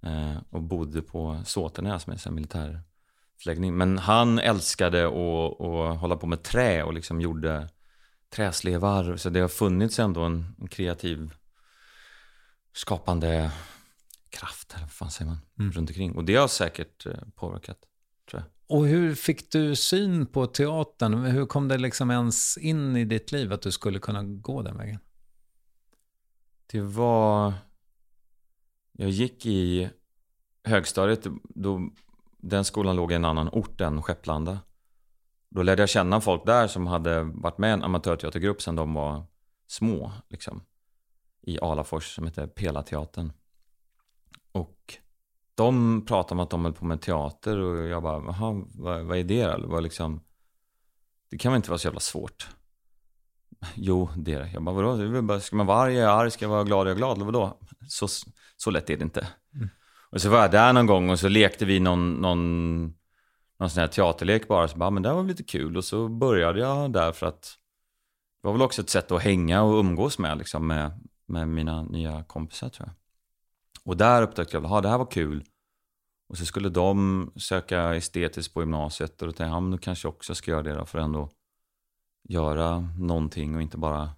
[0.03, 3.77] Eh, och bodde på Såtenäs med sin militärförläggning.
[3.77, 7.69] Men han älskade att, att hålla på med trä och liksom gjorde
[8.33, 9.17] träslevar.
[9.17, 11.33] Så det har funnits ändå en, en kreativ
[12.73, 13.51] skapande
[14.29, 15.71] kraft, eller vad fan säger man, mm.
[15.71, 16.15] runt omkring.
[16.15, 17.77] Och det har säkert eh, påverkat,
[18.29, 18.77] tror jag.
[18.77, 21.13] Och hur fick du syn på teatern?
[21.13, 24.77] Hur kom det liksom ens in i ditt liv att du skulle kunna gå den
[24.77, 24.99] vägen?
[26.71, 27.53] Det var...
[28.91, 29.89] Jag gick i
[30.63, 31.89] högstadiet, då,
[32.37, 34.59] den skolan låg i en annan ort än Skepplanda.
[35.53, 38.93] Då lärde jag känna folk där som hade varit med i en amatörteatergrupp sedan de
[38.93, 39.25] var
[39.67, 40.11] små.
[40.29, 40.63] Liksom,
[41.41, 43.31] I Alafors som heter Pelateatern.
[44.51, 44.97] Och
[45.55, 49.17] de pratade om att de höll på med teater och jag bara, jaha, vad, vad
[49.17, 49.67] är det då?
[49.67, 50.21] Vad liksom,
[51.29, 52.47] det kan väl inte vara så jävla svårt?
[53.75, 54.49] Jo, det är det.
[54.53, 55.39] Jag bara, vadå?
[55.39, 56.31] Ska man vara arg, är jag arg.
[56.31, 57.15] Ska jag vara glad, är jag glad.
[57.15, 57.59] Eller vadå?
[57.87, 58.07] Så,
[58.57, 59.27] så lätt är det inte.
[59.55, 59.69] Mm.
[60.11, 62.93] Och så var jag där någon gång och så lekte vi någon, någon,
[63.63, 64.67] någon sån här teaterlek bara.
[64.67, 65.77] Så bara, ah, men det var lite kul.
[65.77, 67.41] Och så började jag där för att
[68.41, 71.83] det var väl också ett sätt att hänga och umgås med, liksom, med, med mina
[71.83, 72.95] nya kompisar tror jag.
[73.85, 75.43] Och där upptäckte jag att ah, det här var kul.
[76.29, 79.77] Och så skulle de söka estetiskt på gymnasiet och då tänkte jag, ja men då
[79.77, 81.29] kanske jag också ska göra det då för att ändå
[82.29, 84.11] göra någonting och inte bara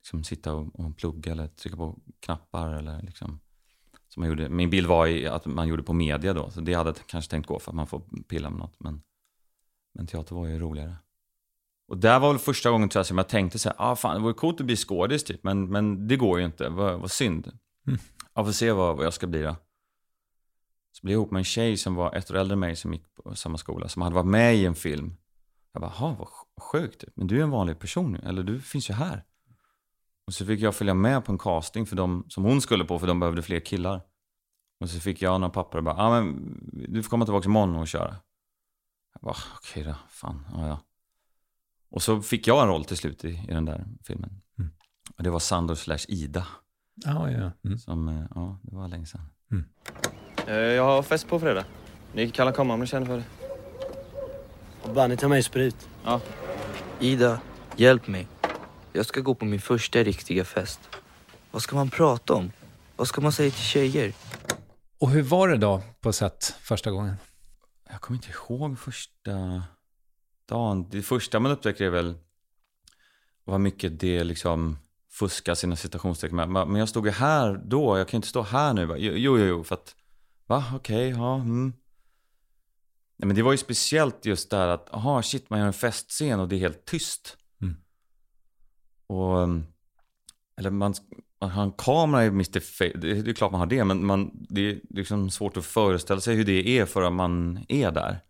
[0.00, 3.40] liksom sitta och, och plugga eller trycka på knappar eller liksom
[4.18, 4.48] som man gjorde.
[4.48, 7.46] Min bild var att man gjorde på media då, så det hade jag kanske tänkt
[7.46, 8.74] gå för att man får pilla med något.
[8.78, 9.02] Men,
[9.94, 10.96] men teater var ju roligare.
[11.88, 14.14] Och där var väl första gången tror jag, som jag tänkte så här, ah, fan
[14.14, 17.10] det vore coolt att bli skådis typ, men, men det går ju inte, vad, vad
[17.10, 17.52] synd.
[17.86, 17.98] Mm.
[18.34, 19.56] Jag får se vad, vad jag ska bli då.
[20.92, 22.92] Så blev jag ihop med en tjej som var ett år äldre än mig som
[22.92, 25.16] gick på samma skola, som hade varit med i en film.
[25.72, 26.28] Jag bara, ha vad
[26.62, 29.24] sjukt, men du är en vanlig person nu, eller du finns ju här.
[30.26, 32.98] Och så fick jag följa med på en casting för dem som hon skulle på,
[32.98, 34.00] för de behövde fler killar.
[34.80, 37.76] Och så fick jag några papper och bara, ja men du får komma tillbaka imorgon
[37.76, 38.16] och köra.
[39.14, 40.80] Jag bara, okej okay då, fan, ja ja.
[41.90, 44.40] Och så fick jag en roll till slut i, i den där filmen.
[44.58, 44.70] Mm.
[45.16, 46.46] Och det var Sandor slash Ida.
[47.06, 47.78] Ah, ja, mm.
[47.78, 49.20] Som, eh, ja, det var länge sedan.
[49.50, 49.64] Mm.
[50.46, 51.64] Eh, jag har fest på fredag.
[52.12, 53.24] Ni kan komma om ni känner för det.
[54.82, 55.88] Och Banny tar mig sprit.
[56.04, 56.20] Ja.
[57.00, 57.40] Ida,
[57.76, 58.26] hjälp mig.
[58.92, 60.80] Jag ska gå på min första riktiga fest.
[61.50, 62.52] Vad ska man prata om?
[62.96, 64.12] Vad ska man säga till tjejer?
[65.00, 67.16] Och hur var det då på set första gången?
[67.90, 69.62] Jag kommer inte ihåg första
[70.46, 70.88] dagen.
[70.90, 72.18] Det första man upptäcker är väl
[73.44, 74.78] vad mycket det liksom
[75.10, 76.48] fuska sina citationstecken med.
[76.48, 78.96] Men jag stod ju här då, jag kan inte stå här nu.
[78.98, 79.96] Jo, jo, jo, för att,
[80.46, 81.72] va, okej, okay, ja, mm.
[83.16, 86.40] Nej, men det var ju speciellt just där att, aha, shit, man gör en festscen
[86.40, 87.36] och det är helt tyst.
[87.62, 87.76] Mm.
[89.06, 89.48] Och,
[90.56, 90.94] eller man,
[91.38, 92.60] att ha en kamera i Mr.
[92.60, 96.20] Face, det, är klart man har det, men man, det är liksom svårt att föreställa
[96.20, 98.20] sig hur det är förrän man är där.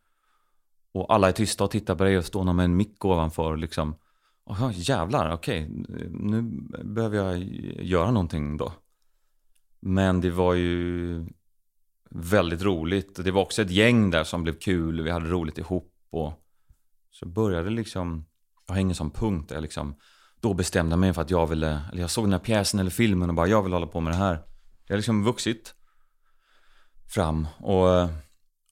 [0.93, 3.57] Och alla är tysta och tittar på dig och står någon med en mick ovanför
[3.57, 3.95] liksom.
[4.47, 5.69] Jaha, jävlar, okej,
[6.11, 6.43] nu
[6.85, 7.39] behöver jag
[7.85, 8.73] göra någonting då.
[9.81, 11.27] Men det var ju
[12.11, 13.25] väldigt roligt.
[13.25, 15.03] Det var också ett gäng där som blev kul.
[15.03, 15.95] Vi hade roligt ihop.
[16.11, 16.33] Och
[17.11, 18.25] så började liksom,
[18.67, 19.95] jag har ingen sån punkt där jag liksom,
[20.41, 22.91] då bestämde jag mig för att jag ville, eller jag såg den här pjäsen eller
[22.91, 24.35] filmen och bara, jag vill hålla på med det här.
[24.87, 25.75] Det har liksom vuxit
[27.09, 27.47] fram.
[27.59, 28.09] Och ja,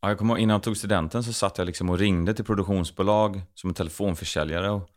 [0.00, 3.70] jag kommer innan jag tog studenten så satt jag liksom och ringde till produktionsbolag som
[3.70, 4.88] en telefonförsäljare och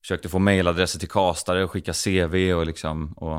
[0.00, 3.36] försökte få mailadresser till castare och skicka CV och liksom och,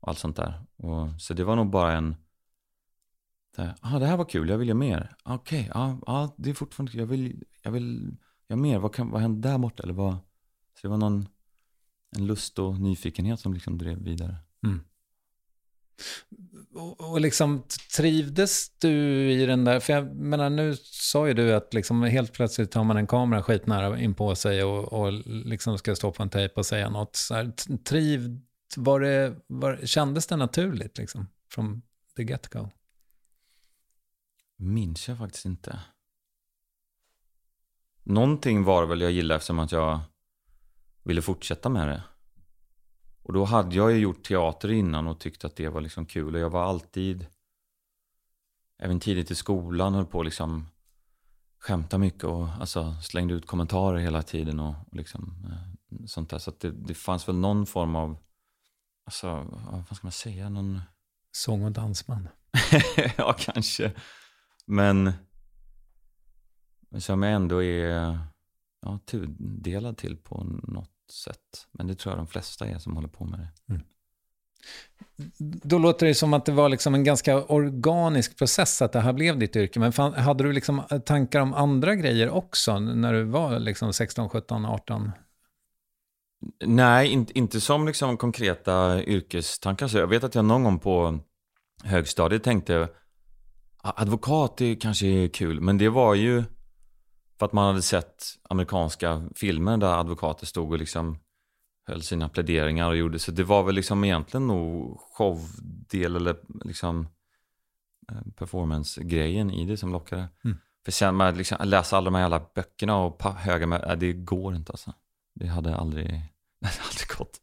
[0.00, 0.62] och allt sånt där.
[0.76, 2.16] Och, så det var nog bara en
[3.56, 5.16] Ja, ah, det här var kul, jag vill göra mer.
[5.24, 8.78] Okej, okay, ja, ah, det är fortfarande jag vill, jag vill jag vill, jag mer.
[8.78, 9.82] Vad, kan, vad händer där borta?
[9.82, 10.12] Eller vad?
[10.74, 11.28] Så det var någon,
[12.16, 14.36] en lust och nyfikenhet som liksom drev vidare.
[14.64, 14.80] Mm.
[16.74, 17.62] Och, och liksom
[17.96, 18.90] trivdes du
[19.32, 22.84] i den där, för jag menar nu sa ju du att liksom helt plötsligt tar
[22.84, 26.54] man en kamera skitnära in på sig och, och liksom ska stå på en tejp
[26.54, 27.16] och säga något.
[27.16, 28.40] Så här, triv,
[28.76, 31.28] var det, var, kändes det naturligt liksom?
[31.48, 31.82] Från
[32.16, 32.70] the get-go?
[34.62, 35.80] minns jag faktiskt inte.
[38.02, 40.00] Någonting var det väl jag gillade eftersom att jag
[41.02, 42.02] ville fortsätta med det.
[43.22, 46.34] Och då hade jag ju gjort teater innan och tyckte att det var liksom kul.
[46.34, 47.26] Och jag var alltid,
[48.78, 50.66] även tidigt i skolan, höll på att liksom
[51.58, 56.38] skämta mycket och alltså slängde ut kommentarer hela tiden och, och liksom eh, sånt där.
[56.38, 58.16] Så att det, det fanns väl någon form av,
[59.06, 59.26] alltså,
[59.88, 60.80] vad ska man säga, någon...
[61.34, 62.28] Sång och dansman.
[63.16, 63.92] ja, kanske.
[64.66, 65.12] Men
[66.98, 68.18] som ändå är
[68.80, 71.66] ja, tudelad till på något sätt.
[71.72, 73.72] Men det tror jag de flesta är som håller på med det.
[73.72, 73.82] Mm.
[75.38, 79.12] Då låter det som att det var liksom en ganska organisk process att det här
[79.12, 79.80] blev ditt yrke.
[79.80, 84.28] Men fan, hade du liksom tankar om andra grejer också när du var liksom 16,
[84.28, 85.12] 17, 18?
[86.64, 89.88] Nej, inte, inte som liksom konkreta yrkestankar.
[89.88, 91.18] Så jag vet att jag någon gång på
[91.84, 92.88] högstadiet tänkte
[93.82, 96.44] Advokat är kanske är kul, men det var ju
[97.42, 101.18] för att man hade sett amerikanska filmer där advokater stod och liksom
[101.86, 103.18] höll sina pläderingar och gjorde.
[103.18, 107.08] Så det var väl liksom egentligen nog showdel eller liksom
[108.12, 110.28] eh, performance-grejen i det som lockade.
[110.44, 110.58] Mm.
[110.84, 114.54] För sen med liksom, läsa alla de här jävla böckerna och höga med, det går
[114.54, 114.92] inte alltså.
[115.34, 116.06] Det hade aldrig,
[116.60, 117.40] det hade aldrig gått.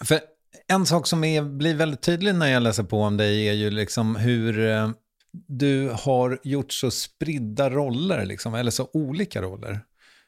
[0.00, 0.20] För
[0.66, 3.70] en sak som är, blir väldigt tydlig när jag läser på om dig är ju
[3.70, 4.90] liksom hur eh,
[5.46, 9.80] du har gjort så spridda roller, liksom, eller så olika roller.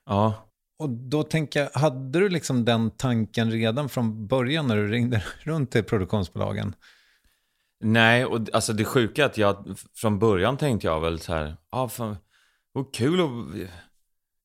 [0.07, 0.35] Ja.
[0.79, 5.25] Och då tänker jag, hade du liksom den tanken redan från början när du ringde
[5.43, 6.75] runt till produktionsbolagen?
[7.81, 11.57] Nej, och alltså det sjuka är att jag från början tänkte jag väl så här,
[11.71, 12.17] ah, fan,
[12.73, 13.71] vad kul att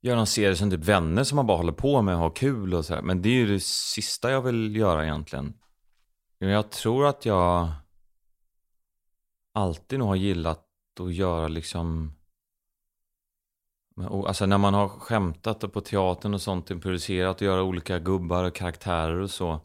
[0.01, 2.73] göra någon serie som typ vänner som man bara håller på med och har kul
[2.73, 3.01] och så här.
[3.01, 5.53] Men det är ju det sista jag vill göra egentligen.
[6.37, 7.69] Jag tror att jag
[9.53, 10.67] alltid nog har gillat
[10.99, 12.13] att göra liksom
[14.27, 18.55] Alltså när man har skämtat på teatern och sånt, improviserat och göra olika gubbar och
[18.55, 19.61] karaktärer och så.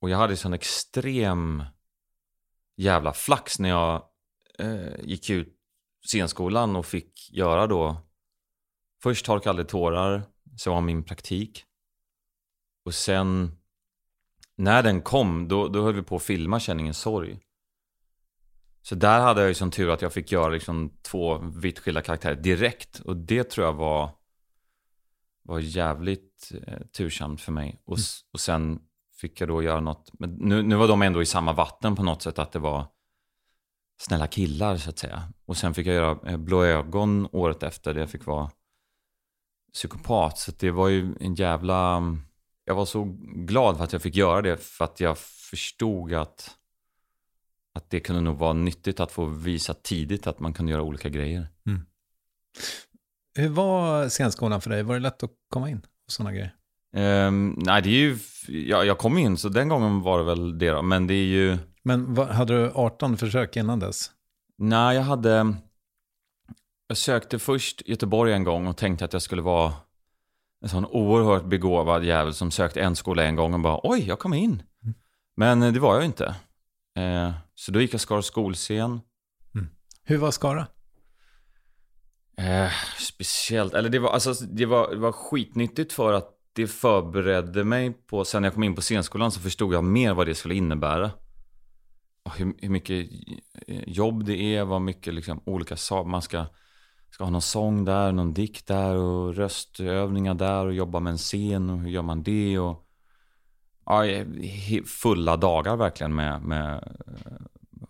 [0.00, 1.62] Och jag hade sån extrem
[2.76, 4.02] jävla flax när jag
[4.58, 5.58] eh, gick ut
[6.06, 7.96] scenskolan och fick göra då
[9.02, 10.22] Först Torka aldrig tårar,
[10.56, 11.64] så var min praktik.
[12.84, 13.58] Och sen
[14.56, 17.38] när den kom, då, då höll vi på att filma Känningens sorg.
[18.82, 22.02] Så där hade jag ju som tur att jag fick göra liksom två vitt skilda
[22.02, 23.00] karaktärer direkt.
[23.00, 24.10] Och det tror jag var,
[25.42, 27.80] var jävligt eh, tursamt för mig.
[27.84, 28.04] Och, mm.
[28.32, 28.80] och sen
[29.20, 32.02] fick jag då göra något, men nu, nu var de ändå i samma vatten på
[32.02, 32.86] något sätt, att det var
[34.00, 35.32] snälla killar så att säga.
[35.46, 38.50] Och sen fick jag göra eh, Blå ögon året efter, det jag fick vara
[39.72, 40.38] psykopat.
[40.38, 42.02] Så det var ju en jävla...
[42.64, 43.04] Jag var så
[43.34, 46.56] glad för att jag fick göra det, för att jag förstod att
[47.74, 51.08] att det kunde nog vara nyttigt att få visa tidigt att man kan göra olika
[51.08, 51.46] grejer.
[51.66, 51.80] Mm.
[53.34, 54.82] Hur var scenskolan för dig?
[54.82, 55.78] Var det lätt att komma in?
[56.06, 56.54] Och sådana grejer?
[56.96, 58.18] Um, nej, det är ju...
[58.48, 60.82] Ja, jag kom in, så den gången var det väl det då.
[60.82, 61.58] Men det är ju...
[61.82, 64.10] Men vad, hade du 18 försök innan dess?
[64.58, 65.54] Nej, jag hade...
[66.86, 69.72] Jag sökte först Göteborg en gång och tänkte att jag skulle vara
[70.62, 74.18] en sån oerhört begåvad jävel som sökte en skola en gång och bara oj, jag
[74.18, 74.62] kom in.
[75.36, 76.34] Men eh, det var jag inte.
[76.96, 79.00] Eh, så då gick jag Skara skolscen.
[80.04, 80.66] Hur var Skara?
[82.38, 87.64] Eh, speciellt, eller det var, alltså, det, var, det var skitnyttigt för att det förberedde
[87.64, 90.34] mig på, sen när jag kom in på scenskolan så förstod jag mer vad det
[90.34, 91.10] skulle innebära.
[92.36, 93.08] Hur, hur mycket
[93.86, 96.46] jobb det är, vad mycket liksom, olika saker, man ska,
[97.10, 101.18] ska ha någon sång där, någon dikt där och röstövningar där och jobba med en
[101.18, 102.81] scen och hur gör man det och
[103.86, 104.02] ja,
[104.86, 106.74] fulla dagar verkligen med, med
[107.06, 107.32] eh,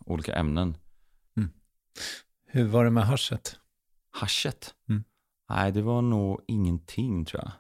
[0.07, 0.77] olika ämnen.
[2.47, 3.57] Hur var det med haschet?
[4.11, 4.75] Haschet?
[4.89, 5.05] Mm.
[5.51, 7.53] Nej, det var nog ingenting tror jag.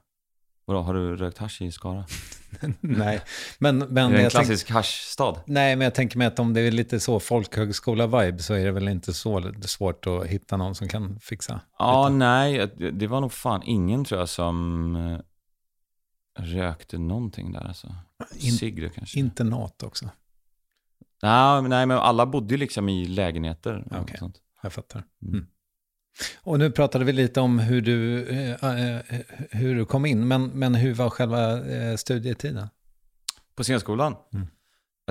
[0.65, 2.05] Vadå, har du rökt hasch i Skara?
[2.81, 3.21] Nej,
[3.59, 3.79] men...
[3.79, 5.37] men är det en jag tänk- klassisk haschstad?
[5.47, 8.73] Nej, men jag tänker mig att om det är lite så folkhögskola-vibe så är det
[8.73, 11.61] väl inte så svårt att hitta någon som kan fixa.
[11.79, 15.19] Ja, nej, det- det var nog fan ingen tror jag som eh,
[16.39, 17.95] rökte någonting där alltså.
[18.35, 19.19] In- Cigg kanske?
[19.19, 20.09] Internat också.
[21.23, 23.85] Nej, nej, men alla bodde ju liksom i lägenheter.
[23.91, 24.17] Okej.
[24.19, 24.41] sånt.
[24.63, 25.05] Jag fattar.
[25.23, 25.35] Mm.
[25.35, 25.47] Mm.
[26.43, 29.01] Och nu pratade vi lite om hur du, eh, eh,
[29.51, 32.69] hur du kom in, men, men hur var själva eh, studietiden?
[33.55, 34.17] På scenskolan?
[34.33, 34.47] Mm.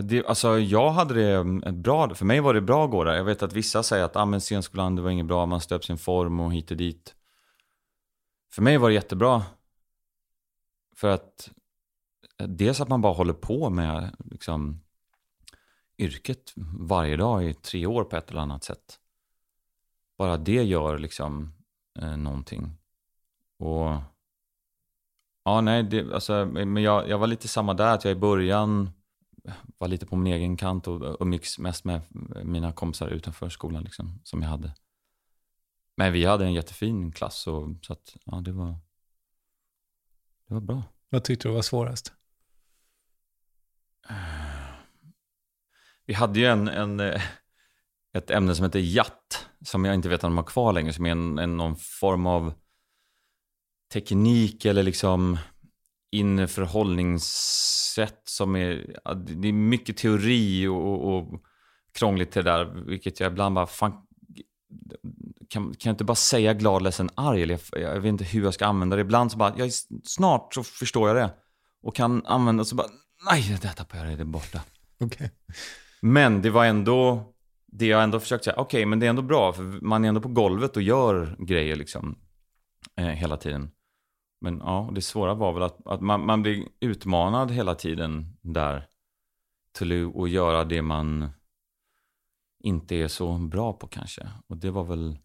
[0.02, 3.14] Det, alltså jag hade det mm, bra, för mig var det bra att gå där.
[3.14, 5.86] Jag vet att vissa säger att ah, men scenskolan det var inget bra, man stöp
[5.86, 7.16] sin form och hit och dit.
[8.54, 9.44] För mig var det jättebra.
[11.02, 11.52] För att
[12.38, 14.82] eh, dels att man bara håller på med liksom,
[15.98, 19.00] yrket varje dag i tre år på ett eller annat sätt.
[20.18, 21.54] Bara det gör liksom
[22.00, 22.78] eh, någonting.
[23.58, 23.98] Och
[25.44, 28.20] Ja, nej, det, alltså, eh, men jag, jag var lite samma där, att jag i
[28.20, 28.90] början
[29.44, 32.02] eh, var lite på min egen kant och umgicks mest med
[32.44, 34.76] mina kompisar utanför skolan liksom, som jag hade.
[35.96, 38.76] Men vi hade en jättefin klass, och, så att, ja, det var,
[40.52, 40.84] det var bra.
[41.10, 42.14] Vad tyckte du var svårast?
[46.06, 47.22] Vi hade ju en, en, eh,
[48.14, 51.06] ett ämne som heter jatt, som jag inte vet om de har kvar längre, som
[51.06, 52.54] är en, en, någon form av
[53.94, 55.38] teknik eller liksom
[56.12, 61.44] inre förhållningssätt som är, det är mycket teori och, och, och
[61.94, 64.08] krångligt det där, vilket jag ibland bara, fan,
[65.52, 67.44] kan, kan jag inte bara säga glad, ledsen, arg?
[67.44, 69.02] Eller jag, jag vet inte hur jag ska använda det.
[69.02, 69.72] Ibland så bara, jag,
[70.04, 71.34] snart så förstår jag det.
[71.84, 72.88] Och kan använda, så bara,
[73.32, 74.62] nej, det tappade jag det, det borta.
[75.00, 75.32] Okej.
[76.02, 77.24] Men det var ändå,
[77.66, 80.22] det jag ändå försökte säga, okej, men det är ändå bra, för man är ändå
[80.22, 82.16] på golvet och gör grejer liksom
[82.96, 83.72] eh, hela tiden.
[84.42, 88.88] Men ja, det svåra var väl att, att man, man blir utmanad hela tiden där
[89.78, 91.30] till att göra det man
[92.64, 94.30] inte är så bra på kanske.
[94.48, 95.18] Och det var väl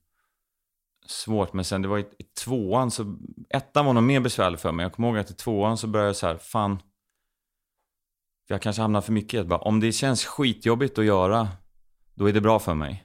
[1.11, 1.53] svårt.
[1.53, 3.17] Men sen det var i, i tvåan, så
[3.51, 4.85] ettan var nog mer besvärlig för mig.
[4.85, 6.79] Jag kommer ihåg att i tvåan så började jag så här, fan,
[8.47, 11.49] jag kanske hamnar för mycket i bara, om det känns skitjobbigt att göra,
[12.15, 13.05] då är det bra för mig.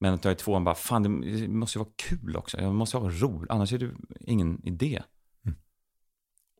[0.00, 2.60] Men att jag i tvåan bara, fan det måste ju vara kul också.
[2.60, 5.02] Jag måste ha roligt, annars är det ingen idé.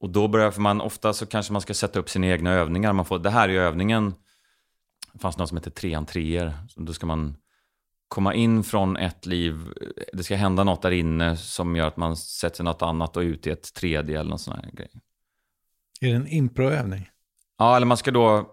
[0.01, 2.93] Och då börjar, för man ofta så kanske man ska sätta upp sina egna övningar.
[2.93, 4.15] Man får, det här är övningen,
[5.13, 6.53] det fanns något som heter trean treor.
[6.69, 7.37] Så Då ska man
[8.09, 9.73] komma in från ett liv,
[10.13, 13.47] det ska hända något där inne som gör att man sätter något annat och ut
[13.47, 14.91] i ett tredje eller någon sån här grej.
[16.01, 17.11] Är det en improövning?
[17.59, 18.51] Ja, eller man ska då...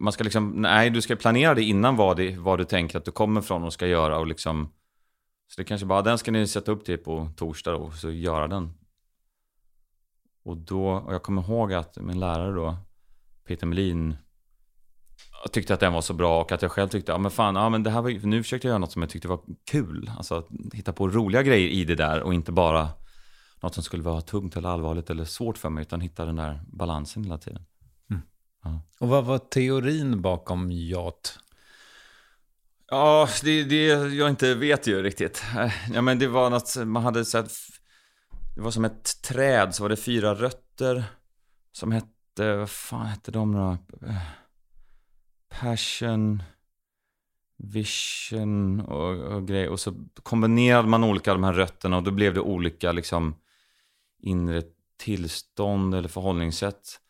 [0.00, 0.50] Man ska liksom...
[0.50, 3.64] Nej, du ska planera det innan vad, det, vad du tänker att du kommer från
[3.64, 4.72] och ska göra och liksom...
[5.46, 8.48] Så det kanske bara, den ska ni sätta upp till på torsdag och så göra
[8.48, 8.74] den.
[10.44, 12.76] Och då, och jag kommer ihåg att min lärare då,
[13.46, 14.16] Peter Melin,
[15.52, 17.68] tyckte att den var så bra och att jag själv tyckte, ja men fan, ja
[17.68, 19.40] men det här var nu försökte jag göra något som jag tyckte var
[19.70, 20.10] kul.
[20.16, 22.88] Alltså att hitta på roliga grejer i det där och inte bara
[23.60, 26.60] något som skulle vara tungt eller allvarligt eller svårt för mig, utan hitta den där
[26.66, 27.64] balansen hela tiden.
[29.00, 31.38] Och vad var teorin bakom jat?
[32.90, 35.44] Ja, det det jag inte vet ju riktigt.
[35.92, 37.50] Ja, men det var något, man hade sett,
[38.54, 41.04] det var som ett träd, så var det fyra rötter
[41.72, 43.78] som hette, vad fan hette de då?
[45.60, 46.42] Passion,
[47.56, 49.68] vision och, och grejer.
[49.68, 53.34] Och så kombinerade man olika de här rötterna och då blev det olika liksom
[54.18, 54.62] inre
[54.96, 57.00] tillstånd eller förhållningssätt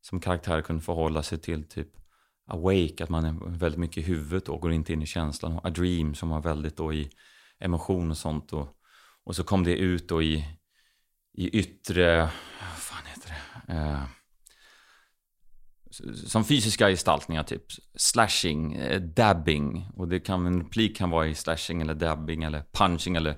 [0.00, 1.68] som karaktärer kunde förhålla sig till.
[1.68, 1.88] Typ
[2.46, 5.52] awake, att man är väldigt mycket i huvudet och går inte in i känslan.
[5.52, 7.10] Och a dream som var väldigt då i
[7.58, 8.52] emotion och sånt.
[8.52, 8.68] Och,
[9.24, 10.44] och så kom det ut då i,
[11.32, 12.20] i yttre,
[12.60, 13.34] vad fan heter
[13.66, 13.72] det?
[13.72, 14.02] Eh,
[16.26, 17.62] som fysiska gestaltningar typ.
[17.94, 19.88] Slashing, eh, dabbing.
[19.96, 23.36] Och det kan, en replik kan vara i slashing eller dabbing eller punching eller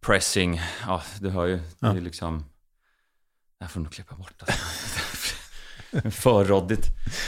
[0.00, 0.60] pressing.
[0.86, 1.56] Ja, du hör ju.
[1.56, 2.00] Det är Ja.
[2.00, 2.44] liksom...
[3.58, 4.34] Det här får du nog klippa bort.
[4.42, 4.58] Alltså.
[6.10, 6.86] För råddigt.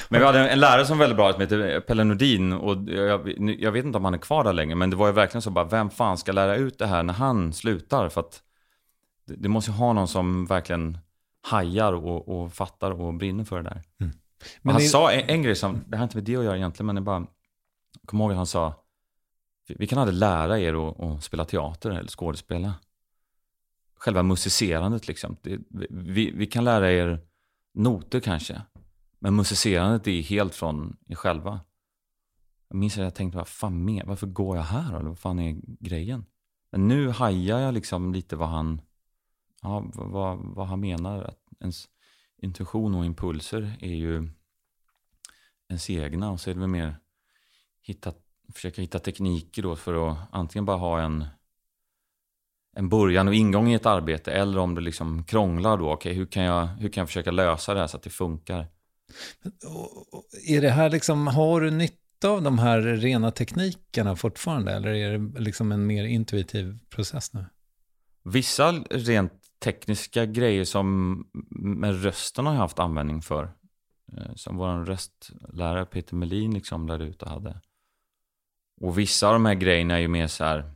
[0.09, 2.53] Men vi hade en lärare som var väldigt bra som heter Pelle Nordin.
[2.53, 4.75] Och jag, jag, vet inte om han är kvar där längre.
[4.75, 7.15] Men det var ju verkligen så bara, vem fan ska lära ut det här när
[7.15, 8.09] han slutar?
[8.09, 8.43] För att
[9.27, 10.99] det, det måste ju ha någon som verkligen
[11.43, 13.83] hajar och, och fattar och brinner för det där.
[14.01, 14.13] Mm.
[14.63, 14.89] Men han det...
[14.89, 17.01] sa en, en, grej som, det har inte med det att göra egentligen, men det
[17.01, 17.27] bara,
[18.07, 18.85] kom ihåg att han sa,
[19.69, 22.75] vi kan aldrig lära er att, att spela teater eller skådespela.
[23.95, 25.37] Själva musicerandet liksom.
[25.43, 25.59] Det,
[25.91, 27.21] vi, vi kan lära er
[27.75, 28.63] noter kanske.
[29.19, 31.61] Men musicerandet är helt från er själva.
[32.69, 34.97] Jag minns att jag tänkte, vad fan med, varför går jag här?
[34.97, 36.25] Eller vad fan är grejen?
[36.71, 38.81] Men nu hajar jag liksom lite vad han,
[39.63, 41.23] ja, vad, vad han menar.
[41.23, 41.89] Att ens
[42.43, 44.29] intuition och impulser är ju
[45.69, 46.31] ens egna.
[46.31, 46.97] Och så är det väl mer
[47.83, 48.13] hitta,
[48.55, 51.25] försöka hitta tekniker då för att antingen bara ha en
[52.77, 55.93] en början och ingång i ett arbete eller om det liksom krånglar då.
[55.93, 58.67] Okay, hur, kan jag, hur kan jag försöka lösa det här så att det funkar?
[60.49, 65.19] Är det här liksom, har du nytta av de här rena teknikerna fortfarande eller är
[65.19, 67.45] det liksom en mer intuitiv process nu?
[68.25, 69.33] Vissa rent
[69.63, 71.17] tekniska grejer som
[71.51, 73.53] med rösten har jag haft användning för.
[74.13, 77.61] Eh, som vår röstlärare Peter Melin liksom lärde ut och hade.
[78.81, 80.73] Och vissa av de här grejerna är ju mer så här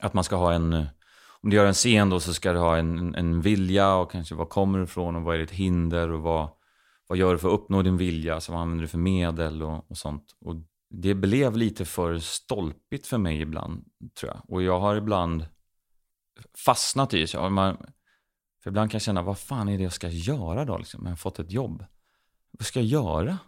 [0.00, 0.86] att man ska ha en
[1.46, 4.34] om du gör en scen då så ska du ha en, en vilja och kanske
[4.34, 6.48] var kommer du ifrån och vad är ditt hinder och vad,
[7.06, 9.90] vad gör du för att uppnå din vilja, så vad använder du för medel och,
[9.90, 10.36] och sånt.
[10.40, 10.54] Och
[10.90, 13.84] det blev lite för stolpigt för mig ibland,
[14.20, 14.42] tror jag.
[14.48, 15.46] Och jag har ibland
[16.64, 17.50] fastnat i det.
[17.50, 17.76] Man,
[18.66, 20.78] för ibland kan jag känna, vad fan är det jag ska göra då?
[20.78, 21.00] Liksom?
[21.04, 21.84] Jag har fått ett jobb.
[22.50, 23.38] Vad ska jag göra?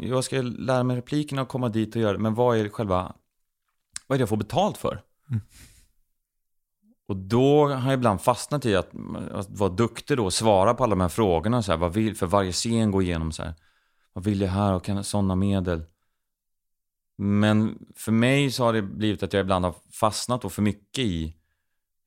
[0.00, 2.18] Jag ska lära mig replikerna och komma dit och göra det.
[2.18, 3.14] Men vad är själva,
[4.06, 5.02] vad är det jag får betalt för?
[5.30, 5.42] Mm.
[7.06, 8.90] Och då har jag ibland fastnat i att,
[9.32, 11.62] att vara duktig då och svara på alla de här frågorna.
[11.62, 13.54] Så här, vad vill, för varje scen gå igenom så här.
[14.12, 15.84] Vad vill jag här och kan sådana medel?
[17.16, 21.04] Men för mig så har det blivit att jag ibland har fastnat och för mycket
[21.04, 21.36] i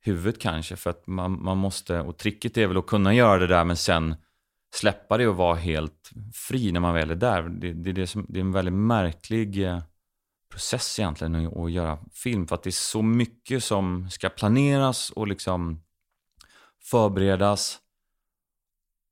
[0.00, 0.76] huvudet kanske.
[0.76, 3.76] För att man, man måste, och tricket är väl att kunna göra det där men
[3.76, 4.16] sen
[4.74, 7.42] släppa det och vara helt fri när man väl är där.
[7.42, 9.82] Det, det, det, är, som, det är en väldigt märklig eh,
[10.50, 12.46] process egentligen att göra film.
[12.46, 15.82] För att det är så mycket som ska planeras och liksom
[16.82, 17.78] förberedas.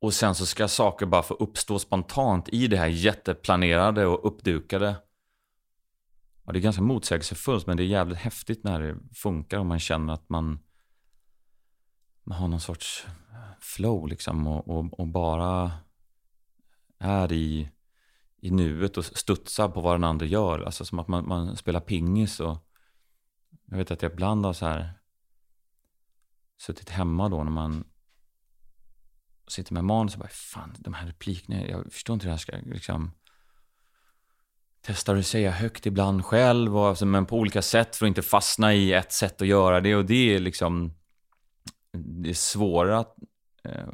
[0.01, 4.97] Och sen så ska saker bara få uppstå spontant i det här jätteplanerade och uppdukade.
[6.45, 9.81] Ja, det är ganska motsägelsefullt men det är jävligt häftigt när det funkar och man
[9.81, 10.59] känner att man
[12.33, 13.07] har någon sorts
[13.61, 15.73] flow liksom och, och, och bara
[16.99, 17.71] är i
[18.47, 20.61] i nuet och studsar på vad den andra gör.
[20.61, 22.59] Alltså som att man, man spelar pingis och
[23.65, 24.93] jag vet att jag ibland har så här
[26.59, 27.85] suttit hemma då när man
[29.49, 32.57] sitter med manus och bara fan de här replikerna, jag förstår inte hur jag ska
[32.67, 33.13] liksom
[34.81, 38.23] testar att säga högt ibland själv och, alltså, men på olika sätt för att inte
[38.23, 40.95] fastna i ett sätt att göra det och det är liksom
[41.97, 43.05] det är svåra
[43.65, 43.85] eh,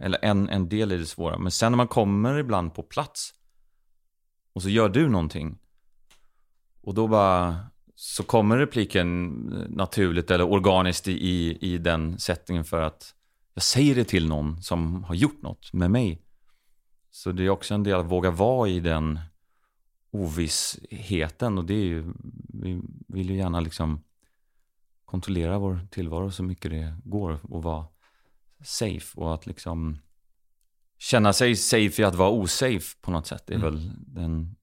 [0.00, 3.34] eller en, en del är det svåra men sen när man kommer ibland på plats
[4.52, 5.58] och så gör du någonting.
[6.80, 7.60] Och då bara,
[7.94, 9.28] så kommer repliken
[9.68, 13.14] naturligt eller organiskt i, i den sättningen för att
[13.54, 16.22] jag säger det till någon som har gjort något med mig.
[17.10, 19.20] Så det är också en del att våga vara i den
[20.10, 22.12] ovissheten och det är ju,
[22.48, 24.02] vi vill ju gärna liksom
[25.10, 27.86] kontrollera vår tillvaro så mycket det går och vara
[28.64, 29.98] safe och att liksom
[30.98, 33.42] känna sig safe i att vara osafe på något sätt.
[33.46, 33.70] Det är mm.
[33.70, 34.56] väl den,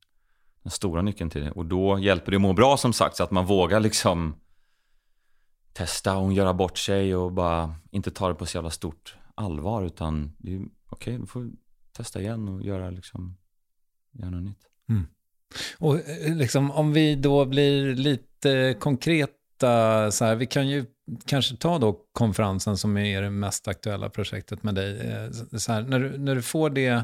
[0.63, 1.51] den, stora nyckeln till det.
[1.51, 4.35] Och då hjälper det att må bra som sagt, så att man vågar liksom
[5.73, 9.83] testa och göra bort sig och bara inte ta det på så jävla stort allvar.
[9.83, 11.51] Utan okej, okay, då får vi
[11.91, 13.37] testa igen och göra, liksom,
[14.11, 14.67] göra något nytt.
[14.89, 15.07] Mm.
[15.79, 18.75] Och eh, liksom, om vi då blir lite
[19.57, 20.85] konkreta, så här, vi kan ju
[21.25, 24.99] kanske ta då konferensen som är det mest aktuella projektet med dig.
[24.99, 27.03] Eh, så här, när, du, när du får det,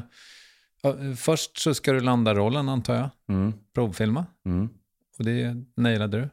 [1.16, 3.52] först så ska du landa rollen antar jag, mm.
[3.74, 4.26] provfilma.
[4.46, 4.68] Mm.
[5.18, 6.28] Och det nailade du?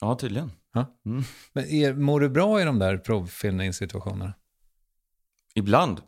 [0.00, 0.52] Ja, tydligen.
[0.72, 0.86] Ja.
[1.06, 1.22] Mm.
[1.52, 4.34] Men är, mår du bra i de där provfilmningssituationerna?
[5.54, 6.00] Ibland.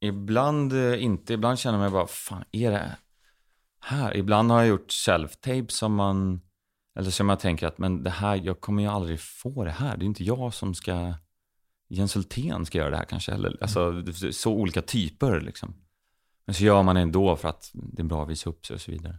[0.00, 1.34] Ibland eh, inte.
[1.34, 2.96] Ibland känner jag mig bara, fan är det
[3.80, 4.16] här?
[4.16, 6.40] Ibland har jag gjort self-tape som man
[6.96, 9.96] eller som jag tänker att men det här, jag kommer ju aldrig få det här.
[9.96, 11.14] Det är inte jag som ska,
[11.88, 13.32] Jens Hultén ska göra det här kanske.
[13.32, 15.74] Eller, alltså, så olika typer liksom.
[16.44, 18.74] Men så gör man det ändå för att det är bra att visa upp sig
[18.74, 19.18] och så vidare.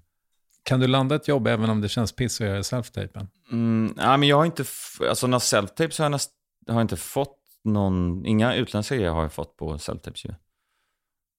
[0.64, 3.28] Kan du landa ett jobb även om det känns piss att göra self-tapen?
[3.52, 4.66] Mm, nej, men jag har inte,
[5.10, 6.32] alltså några self-tape så har jag, näst,
[6.68, 10.34] har jag inte fått någon, inga utländska grejer har jag fått på self-tapes ju.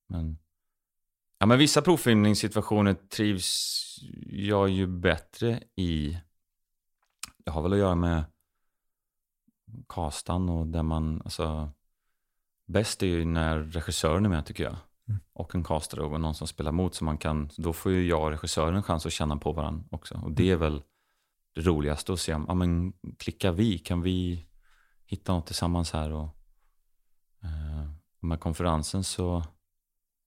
[0.09, 0.39] Men,
[1.39, 3.75] ja, men vissa provfilmningssituationer trivs
[4.27, 6.19] jag ju bättre i.
[7.49, 8.25] Det har väl att göra med
[9.89, 11.73] kastan och där man, alltså
[12.67, 14.77] bäst är ju när regissören är med tycker jag.
[15.09, 15.21] Mm.
[15.33, 18.23] Och en castare och någon som spelar mot så man kan, då får ju jag
[18.23, 20.21] och regissören en chans att känna på varandra också.
[20.25, 20.83] Och det är väl
[21.55, 23.79] det roligaste att se, ja men klickar vi?
[23.79, 24.47] Kan vi
[25.07, 26.13] hitta något tillsammans här?
[26.13, 26.29] Och,
[27.43, 27.91] eh,
[28.21, 29.39] med konferensen så,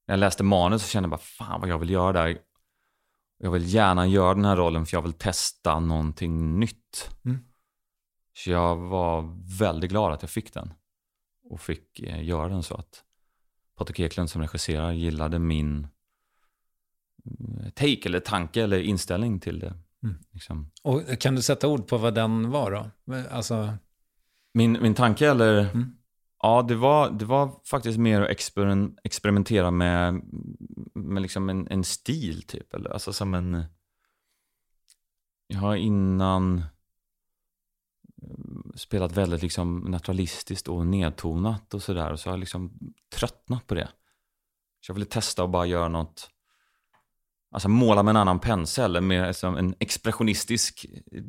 [0.08, 2.38] när jag läste manus så kände jag bara, fan vad jag vill göra där.
[3.44, 7.10] Jag vill gärna göra den här rollen för jag vill testa någonting nytt.
[7.26, 7.40] Mm.
[8.34, 10.74] Så jag var väldigt glad att jag fick den.
[11.44, 13.04] Och fick eh, göra den så att
[13.78, 15.88] Patrik Eklund som regisserar gillade min
[17.26, 19.74] eh, take eller tanke eller inställning till det.
[20.04, 20.16] Mm.
[20.32, 20.72] Liksom.
[20.82, 23.14] Och kan du sätta ord på vad den var då?
[23.32, 23.78] Alltså,
[24.54, 25.60] Min, min tanke eller?
[25.60, 25.96] Mm.
[26.44, 30.22] Ja, det var, det var faktiskt mer att exper experimentera med,
[30.94, 32.74] med liksom en, en stil typ.
[32.74, 33.64] Eller, alltså som en...
[35.48, 36.64] Jag har innan eh,
[38.76, 42.12] spelat väldigt liksom naturalistiskt och nedtonat och sådär.
[42.12, 42.80] Och så har jag liksom
[43.16, 43.90] tröttnat på det.
[44.80, 46.30] Så jag ville testa och bara göra något
[47.54, 51.24] Alltså måla med en annan pensel, Med en expressionistisk eh,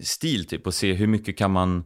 [0.00, 1.84] stil typ och se hur mycket kan man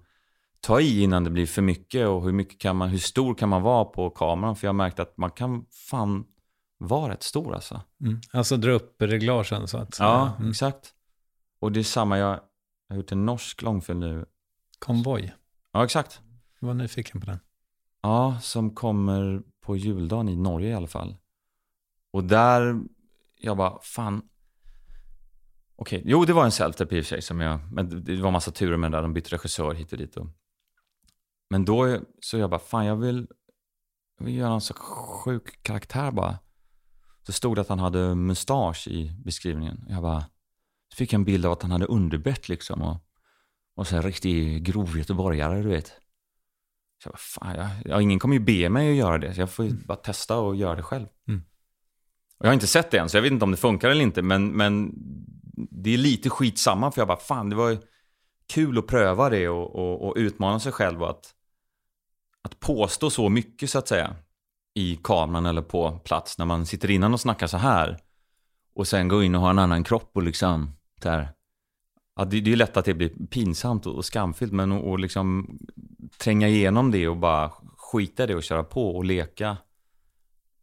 [0.62, 3.48] ta i innan det blir för mycket och hur mycket kan man, hur stor kan
[3.48, 4.56] man vara på kameran?
[4.56, 6.24] För jag har märkt att man kan fan
[6.78, 7.80] vara rätt stor alltså.
[8.00, 8.20] mm.
[8.32, 10.50] alltså dra upp reglagen så att Ja, Mm.
[10.50, 10.94] exakt.
[11.60, 12.40] Och det är samma, jag
[12.88, 14.24] har gjort en norsk långfilm nu.
[14.78, 15.34] Konvoj.
[15.72, 16.20] Ja, exakt.
[16.60, 17.38] Jag var nyfiken på den.
[18.02, 21.16] Ja, som kommer på juldagen i Norge i alla fall.
[22.12, 22.80] Och där,
[23.38, 24.22] jag bara, fan.
[25.76, 28.30] Okej, jo det var en self-tape i och för sig som jag, men det var
[28.30, 30.16] massa turer med det där, de bytte regissör hit och dit.
[30.16, 30.26] Och,
[31.52, 33.26] men då, så jag bara, fan jag vill,
[34.18, 36.38] jag vill göra en så sjuk karaktär bara.
[37.26, 39.84] Så stod det att han hade mustasch i beskrivningen.
[39.88, 40.20] Jag bara,
[40.92, 42.82] så fick jag en bild av att han hade underbett liksom.
[42.82, 42.96] Och,
[43.76, 45.86] och så en riktig grov göteborgare, du vet.
[45.86, 49.34] Så jag bara, fan, jag, ja, ingen kommer ju be mig att göra det.
[49.34, 51.06] Så jag får ju bara testa och göra det själv.
[51.28, 51.42] Mm.
[52.38, 54.02] Och jag har inte sett det än, så jag vet inte om det funkar eller
[54.02, 54.22] inte.
[54.22, 54.92] Men, men
[55.70, 57.78] det är lite skitsamma, för jag bara, fan, det var
[58.46, 61.02] kul att pröva det och, och, och utmana sig själv.
[61.02, 61.34] Att,
[62.42, 64.16] att påstå så mycket, så att säga,
[64.74, 67.98] i kameran eller på plats när man sitter innan och snackar så här.
[68.74, 71.28] Och sen gå in och ha en annan kropp och liksom, där.
[72.16, 75.58] Ja, det, det är lätt att det blir pinsamt och, och skamfyllt, men att liksom
[76.18, 79.56] tränga igenom det och bara skita i det och köra på och leka.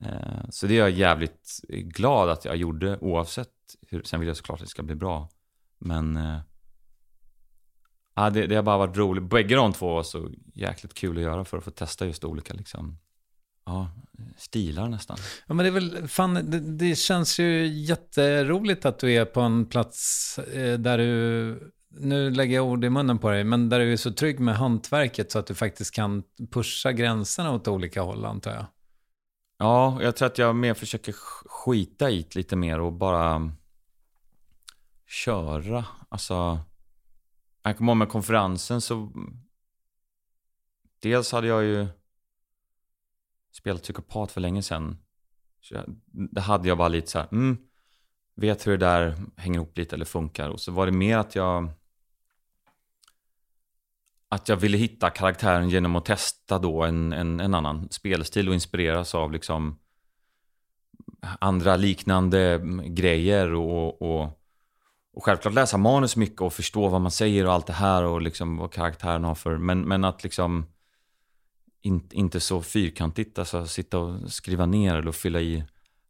[0.02, 3.50] Eh, så det är jag jävligt glad att jag gjorde oavsett
[3.88, 5.30] hur, sen vill jag såklart att det ska bli bra.
[5.80, 6.40] Men eh,
[8.20, 9.24] ja, det, det har bara varit roligt.
[9.24, 12.54] Bägge de två var så jäkligt kul att göra för att få testa just olika
[12.54, 12.98] liksom,
[13.66, 13.92] ja,
[14.38, 15.18] stilar nästan.
[15.48, 19.42] Ja, men det är väl, fan, det, det känns ju jätteroligt att du är på
[19.42, 23.80] en plats eh, där du, nu lägger jag ord i munnen på dig, men där
[23.80, 28.02] du är så trygg med hantverket så att du faktiskt kan pusha gränserna åt olika
[28.02, 28.66] håll, antar jag.
[29.58, 33.52] Ja, jag tror att jag mer försöker sk- skita i det lite mer och bara
[35.08, 35.86] köra.
[36.10, 36.60] Alltså,
[37.64, 39.12] jag kommer ihåg med konferensen så
[41.00, 41.88] dels hade jag ju
[43.52, 44.98] spelat psykopat för länge sedan.
[45.62, 47.58] Så jag, det hade jag bara lite så här, mm,
[48.36, 50.50] vet hur det där hänger ihop lite eller funkar.
[50.50, 51.70] Och så var det mer att jag
[54.30, 58.54] att jag ville hitta karaktären genom att testa då en, en, en annan spelstil och
[58.54, 59.80] inspireras av liksom
[61.40, 64.39] andra liknande grejer och, och,
[65.20, 68.22] och självklart läsa manus mycket och förstå vad man säger och allt det här och
[68.22, 70.66] liksom vad karaktären har för, men, men att liksom
[71.82, 75.64] in, inte så fyrkantigt, alltså sitta och skriva ner eller fylla i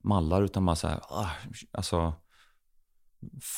[0.03, 1.29] mallar utan bara så här, ah,
[1.71, 2.13] alltså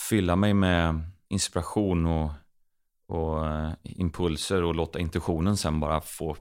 [0.09, 2.31] fylla mig med inspiration och
[3.07, 6.35] och eh, impulser och låta intuitionen sen bara få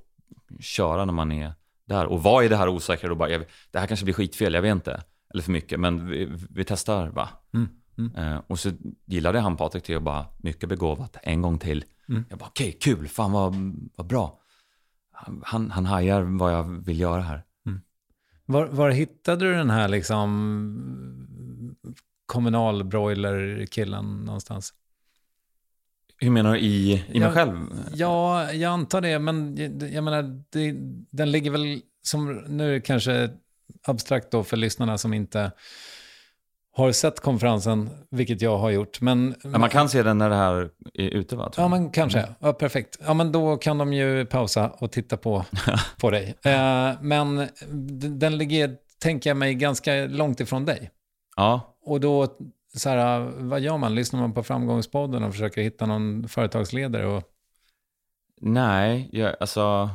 [0.60, 1.52] köra när man är
[1.84, 2.06] där.
[2.06, 3.10] Och vad är det här osäkra?
[3.10, 5.02] Och bara, jag, det här kanske blir skitfel, jag vet inte.
[5.34, 7.28] Eller för mycket, men vi, vi testar va?
[7.54, 7.68] Mm,
[7.98, 8.14] mm.
[8.14, 8.70] Eh, och så
[9.06, 11.84] gillade han Patrik till att bara, mycket begåvat, en gång till.
[12.08, 12.24] Mm.
[12.30, 13.54] Jag bara, okej, kul, fan vad,
[13.96, 14.40] vad bra.
[15.42, 17.44] Han, han hajar vad jag vill göra här.
[18.50, 21.76] Var, var hittade du den här liksom
[22.26, 24.74] kommunalbroiler-killen någonstans?
[26.18, 27.56] Hur menar du i, i mig Ja, själv?
[27.94, 30.74] Ja, jag antar det, men jag, jag menar, det,
[31.10, 33.30] den ligger väl som, nu kanske
[33.82, 35.52] abstrakt då för lyssnarna som inte
[36.72, 39.00] har sett konferensen, vilket jag har gjort.
[39.00, 41.52] Men, Ja, man kan se den när det här är ute va?
[41.56, 42.28] Ja, men kanske.
[42.38, 42.98] Ja, perfekt.
[43.06, 45.44] Ja, men då kan de ju pausa och titta på,
[46.00, 46.34] på dig.
[46.44, 47.48] Eh, men
[48.18, 50.90] den ligger, tänker jag mig, ganska långt ifrån dig.
[51.36, 52.26] Ja, Och då,
[52.76, 53.94] så här, vad gör man?
[53.94, 57.06] Lyssnar man på Framgångspodden och försöker hitta någon företagsledare?
[57.06, 57.22] Och,
[58.40, 59.90] nej, jag, alltså...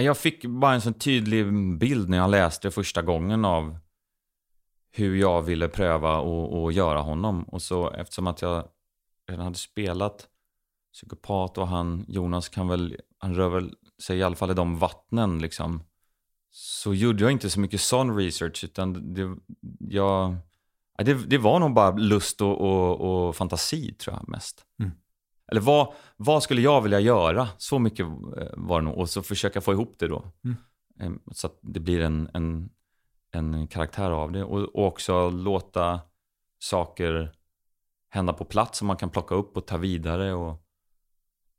[0.00, 1.46] Jag fick bara en sån tydlig
[1.78, 3.78] bild när jag läste första gången av
[4.98, 7.42] hur jag ville pröva och, och göra honom.
[7.42, 8.68] Och så eftersom att jag
[9.28, 10.28] redan hade spelat
[10.92, 14.78] psykopat och han, Jonas kan väl, han rör väl sig i alla fall i de
[14.78, 15.82] vattnen liksom.
[16.50, 19.36] Så gjorde jag inte så mycket sån research utan det,
[19.78, 20.36] jag,
[20.98, 24.64] ja, det, det var nog bara lust och, och, och fantasi tror jag mest.
[24.80, 24.92] Mm.
[25.50, 27.48] Eller vad, vad skulle jag vilja göra?
[27.58, 28.98] Så mycket eh, var det nog.
[28.98, 30.32] Och så försöka få ihop det då.
[30.44, 30.56] Mm.
[31.00, 32.70] Eh, Så att det blir en, en,
[33.32, 34.44] en karaktär av det.
[34.44, 36.00] Och, och också låta
[36.58, 37.32] saker
[38.08, 40.32] hända på plats som man kan plocka upp och ta vidare.
[40.34, 40.62] Och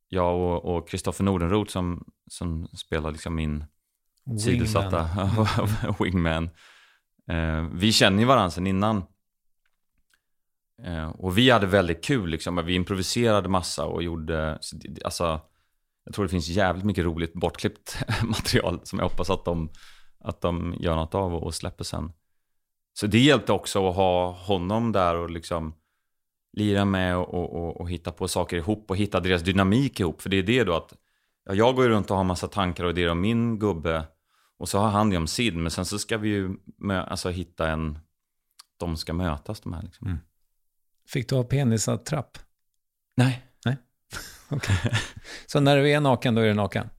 [0.07, 3.65] jag och- Kristoffer Nordenroth som, som spelar liksom min
[4.39, 5.09] sidosatta
[5.99, 6.49] wingman.
[7.29, 9.03] Eh, vi känner ju varandra sedan innan.
[10.83, 12.65] Eh, och vi hade väldigt kul liksom.
[12.65, 14.59] Vi improviserade massa och gjorde,
[15.05, 15.41] alltså,
[16.03, 19.69] jag tror det finns jävligt mycket roligt bortklippt material som jag hoppas att de,
[20.19, 22.11] att de gör något av och släpper sen.
[22.93, 25.73] Så det hjälpte också att ha honom där och liksom
[26.53, 30.21] lira med och, och, och, och hitta på saker ihop och hitta deras dynamik ihop.
[30.21, 30.93] För det är det då att
[31.45, 34.05] ja, jag går ju runt och har massa tankar och idéer om min gubbe
[34.57, 35.61] och så har han det om sin.
[35.61, 36.55] Men sen så ska vi ju
[36.91, 37.99] alltså, hitta en,
[38.77, 40.07] de ska mötas de här liksom.
[40.07, 40.19] Mm.
[41.07, 42.37] Fick du ha penisattrapp?
[43.15, 43.45] Nej.
[43.65, 43.77] Nej.
[44.49, 44.91] Okej.
[45.45, 46.89] Så när du är naken, då är du naken?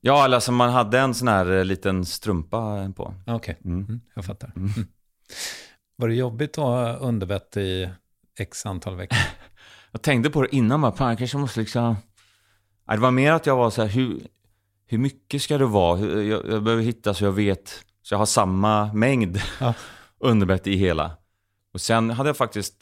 [0.00, 3.14] Ja, eller alltså man hade en sån här eh, liten strumpa på.
[3.26, 3.84] Okej, Mm.
[3.84, 4.52] mm, jag fattar.
[4.56, 4.70] Mm.
[5.96, 7.90] Var det jobbigt att ha underbett i
[8.38, 9.18] x antal veckor?
[9.92, 11.96] Jag tänkte på det innan, bara, fan, jag kanske måste liksom...
[12.86, 14.20] Det var mer att jag var så här, hur,
[14.86, 16.00] hur mycket ska det vara?
[16.00, 19.74] Jag, jag behöver hitta så jag vet, så jag har samma mängd Ja.
[20.18, 21.16] underbett i hela.
[21.74, 22.74] Och sen hade jag faktiskt,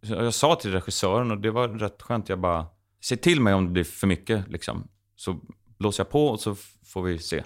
[0.00, 2.66] jag sa till regissören och det var rätt skönt, jag bara,
[3.00, 4.88] se till mig om det blir för mycket liksom.
[5.16, 5.40] Så
[5.78, 6.54] blåser jag på och så
[6.84, 7.44] får vi se.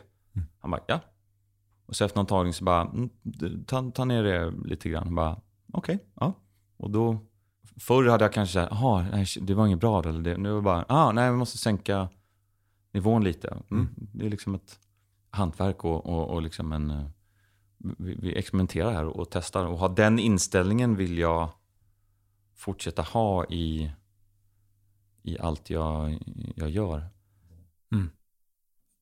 [0.58, 1.00] Han bara, ja.
[1.86, 3.10] Och så efter någon tagning så bara, mm,
[3.66, 5.04] ta, ta ner det lite grann.
[5.04, 5.40] Han bara,
[5.72, 6.32] okej, ja.
[6.76, 7.18] Och då,
[7.76, 10.36] förr hade jag kanske såhär, jaha, det var inget bra eller det.
[10.36, 12.08] Nu är det bara, ah, nej, vi måste sänka
[12.92, 13.62] nivån lite.
[13.70, 13.88] Mm.
[13.96, 14.78] Det är liksom ett
[15.30, 17.06] hantverk och, och, och liksom en, eh,
[17.78, 19.66] vi, vi experimenterar här och testar.
[19.66, 21.50] Och ha den inställningen vill jag
[22.54, 23.92] fortsätta ha i,
[25.22, 26.18] i allt jag,
[26.56, 27.08] jag gör.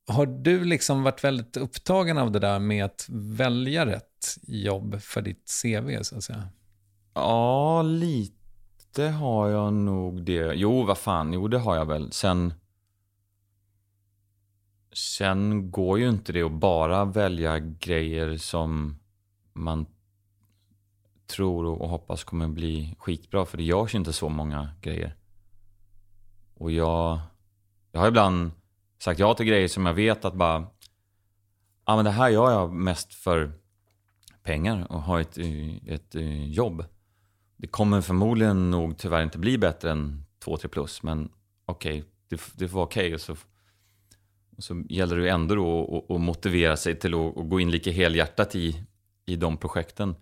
[0.09, 5.22] Har du liksom varit väldigt upptagen av det där med att välja rätt jobb för
[5.22, 6.48] ditt CV, så att säga?
[7.14, 10.54] Ja, lite har jag nog det.
[10.54, 12.12] Jo, vad fan, jo det har jag väl.
[12.12, 12.54] Sen,
[14.92, 18.98] sen går ju inte det att bara välja grejer som
[19.52, 19.86] man
[21.26, 23.44] tror och hoppas kommer bli skitbra.
[23.44, 25.16] För det görs ju inte så många grejer.
[26.54, 27.20] Och jag,
[27.92, 28.50] jag har ibland
[28.99, 30.66] sagt ja till grejer som jag vet att bara,
[31.86, 33.53] ja men det här gör jag mest för
[34.42, 36.84] pengar och ha ett, eh, ett eh, jobb.
[37.57, 41.28] Det kommer förmodligen nog tyvärr inte bli bättre än 2-3 plus, men
[41.66, 43.14] okej, det, det får vara okej.
[43.14, 43.36] Och, så,
[44.57, 47.61] och så gäller det ju ändå då att, att motivera sig till att, att gå
[47.61, 48.84] in lika helhjärtat i,
[49.26, 50.14] i de projekten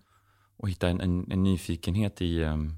[0.57, 2.77] och hitta en, en, en nyfikenhet i, um,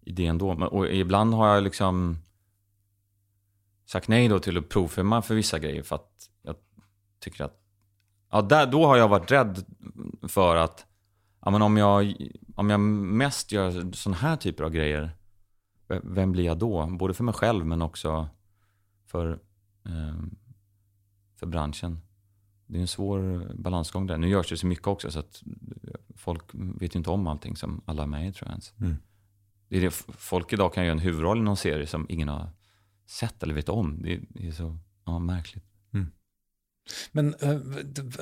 [0.00, 0.54] i det ändå.
[0.54, 2.18] Men, och ibland har jag liksom
[3.90, 6.56] sagt nej då till att provfilma för vissa grejer för att jag
[7.20, 7.64] tycker att
[8.30, 9.64] Ja, där, då har jag varit rädd
[10.22, 10.86] för att
[11.40, 12.14] ja, men om, jag,
[12.54, 15.10] om jag mest gör sån här typer av grejer,
[16.02, 16.86] vem blir jag då?
[16.86, 18.28] Både för mig själv men också
[19.06, 19.30] för,
[19.84, 20.22] eh,
[21.36, 22.00] för branschen.
[22.66, 24.18] Det är en svår balansgång där.
[24.18, 25.42] Nu görs det så mycket också så att
[26.16, 28.72] folk vet ju inte om allting som alla är med i tror jag ens.
[28.80, 28.96] Mm.
[29.68, 32.50] Det är det, folk idag kan göra en huvudroll i någon serie som ingen har
[33.10, 34.02] sett eller vet om.
[34.02, 35.64] Det, är så ja, märkligt.
[37.12, 37.60] Men eh,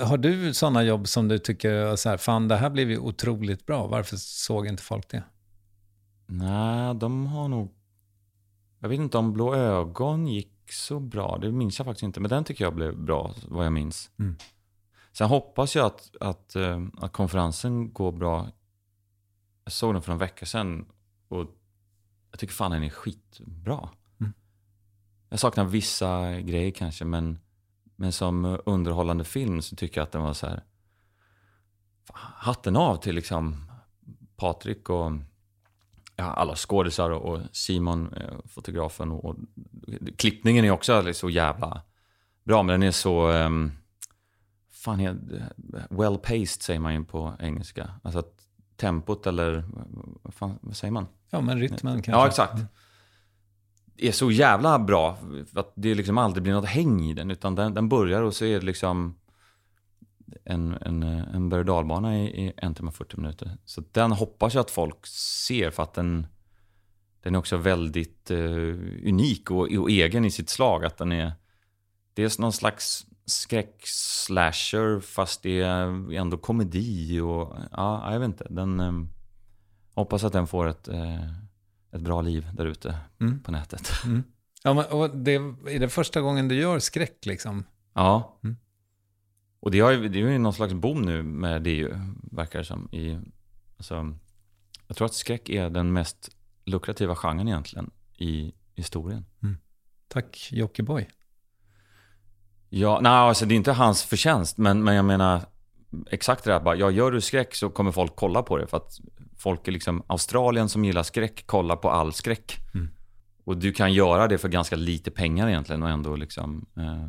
[0.08, 3.66] har du sådana jobb som du tycker, så här, fan det här blev ju otroligt
[3.66, 5.22] bra, varför såg inte folk det?
[6.26, 7.74] Nej, de har nog...
[8.78, 11.38] Jag vet inte om Blå ögon gick så bra.
[11.38, 12.20] Det minns jag faktiskt inte.
[12.20, 14.10] Men den tycker jag blev bra, vad jag minns.
[14.18, 14.36] Mm.
[15.12, 18.48] Sen hoppas jag att, att, eh, att konferensen går bra.
[19.64, 20.86] Jag såg den för en vecka sedan
[21.28, 21.46] och
[22.30, 23.88] jag tycker fan den är skitbra.
[25.26, 25.34] Mm.
[25.34, 27.38] Jag saknar vissa grejer kanske, men,
[27.96, 30.62] men som underhållande film så tycker jag att den var så här...
[32.14, 33.70] Hatten av till liksom
[34.36, 35.12] Patrik och
[36.16, 39.12] ja, alla skådisar och, Simon, eh, fotografen.
[39.12, 39.36] Och, och,
[40.16, 41.82] klippningen är också så jävla
[42.44, 43.30] bra, men den är så...
[43.30, 43.72] Um,
[44.70, 45.52] fan heter
[45.90, 47.90] Well paced säger man ju på engelska.
[48.02, 48.46] Alltså att
[48.76, 49.64] tempot eller
[50.22, 51.06] vad, fan, vad säger man?
[51.30, 52.10] Ja, men rytmen kanske.
[52.10, 52.62] Ja, exakt.
[53.98, 55.18] Är så jävla bra.
[55.52, 57.30] För att det liksom aldrig blir något häng i den.
[57.30, 59.14] Utan den, den börjar och så är det liksom
[60.44, 63.58] en, en, en berg och i, i en timme och 40 minuter.
[63.64, 65.06] Så den hoppas jag att folk
[65.46, 66.26] ser för att den,
[67.22, 70.84] den är också väldigt uh, unik och, och, egen i sitt slag.
[70.84, 71.32] Att den är
[72.14, 78.46] dels någon slags skräck-slasher fast det är ändå komedi och ja, jag vet inte.
[78.50, 79.08] Den, um,
[79.94, 81.32] hoppas att den får ett, uh,
[81.96, 83.42] ett bra liv där ute mm.
[83.42, 83.92] på nätet.
[84.04, 84.22] Mm.
[84.62, 87.64] Ja, men, och det, är det första gången du gör skräck liksom?
[87.94, 88.38] Ja.
[88.44, 88.56] Mm.
[89.60, 91.94] Och det, har ju, det är ju någon slags boom nu med det ju,
[92.32, 92.88] verkar det som.
[92.92, 93.18] I,
[93.76, 94.14] alltså,
[94.86, 99.24] jag tror att skräck är den mest lukrativa genren egentligen i historien.
[99.42, 99.56] Mm.
[100.08, 101.06] Tack Jockiboi.
[102.68, 105.40] Ja, nej, alltså det är inte hans förtjänst, men, men jag menar
[106.10, 108.66] exakt det där, bara, ja, gör du skräck så kommer folk kolla på det.
[108.66, 109.00] För att
[109.36, 112.56] folk i liksom, Australien som gillar skräck kollar på all skräck.
[112.74, 112.88] Mm.
[113.44, 117.04] Och du kan göra det för ganska lite pengar egentligen och ändå liksom, eh,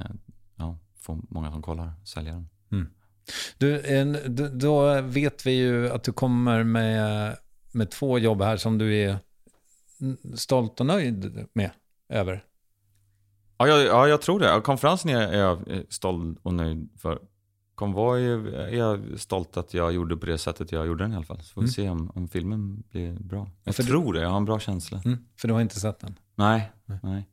[0.00, 0.10] eh,
[0.56, 2.48] ja, få många som kollar, sälja den.
[2.72, 2.90] Mm.
[3.58, 4.18] Du, en,
[4.58, 7.36] då vet vi ju att du kommer med,
[7.72, 9.18] med två jobb här som du är
[10.34, 11.70] stolt och nöjd med,
[12.08, 12.44] över.
[13.58, 14.60] Ja, jag, ja, jag tror det.
[14.60, 17.18] Konferensen är jag stolt och nöjd för.
[17.78, 21.24] Konvoj är jag stolt att jag gjorde på det sättet jag gjorde den i alla
[21.24, 21.42] fall.
[21.42, 21.72] Så får vi mm.
[21.72, 23.50] se om, om filmen blir bra.
[23.64, 24.18] Jag för tror du...
[24.18, 25.02] det, jag har en bra känsla.
[25.04, 26.14] Mm, för du har inte sett den?
[26.34, 26.98] Nej, nej.
[27.02, 27.28] nej.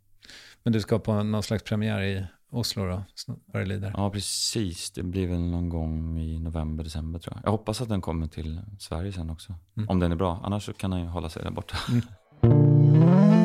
[0.64, 3.04] Men du ska på någon slags premiär i Oslo då,
[3.46, 3.94] vad det lider?
[3.98, 4.92] Ja, precis.
[4.92, 7.46] Det blir väl någon gång i november, december tror jag.
[7.46, 9.54] Jag hoppas att den kommer till Sverige sen också.
[9.78, 9.90] Mm.
[9.90, 10.42] Om den är bra.
[10.44, 11.78] Annars så kan den ju hålla sig där borta.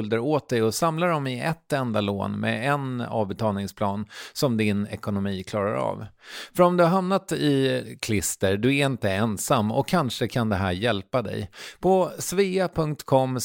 [0.01, 4.87] skulder åt dig och samla dem i ett enda lån med en avbetalningsplan som din
[4.87, 6.05] ekonomi klarar av.
[6.53, 10.55] För om du har hamnat i klister, du är inte ensam och kanske kan det
[10.55, 11.49] här hjälpa dig.
[11.79, 13.39] På svea.com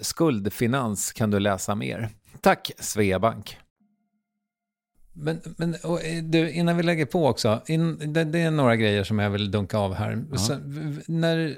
[0.00, 2.08] skuldfinans kan du läsa mer.
[2.40, 3.58] Tack Sveabank!
[5.12, 8.76] Men, men och, eh, du, innan vi lägger på också, in, det, det är några
[8.76, 10.24] grejer som jag vill dunka av här.
[10.30, 10.38] Ja.
[10.38, 10.58] Så,
[11.06, 11.56] när,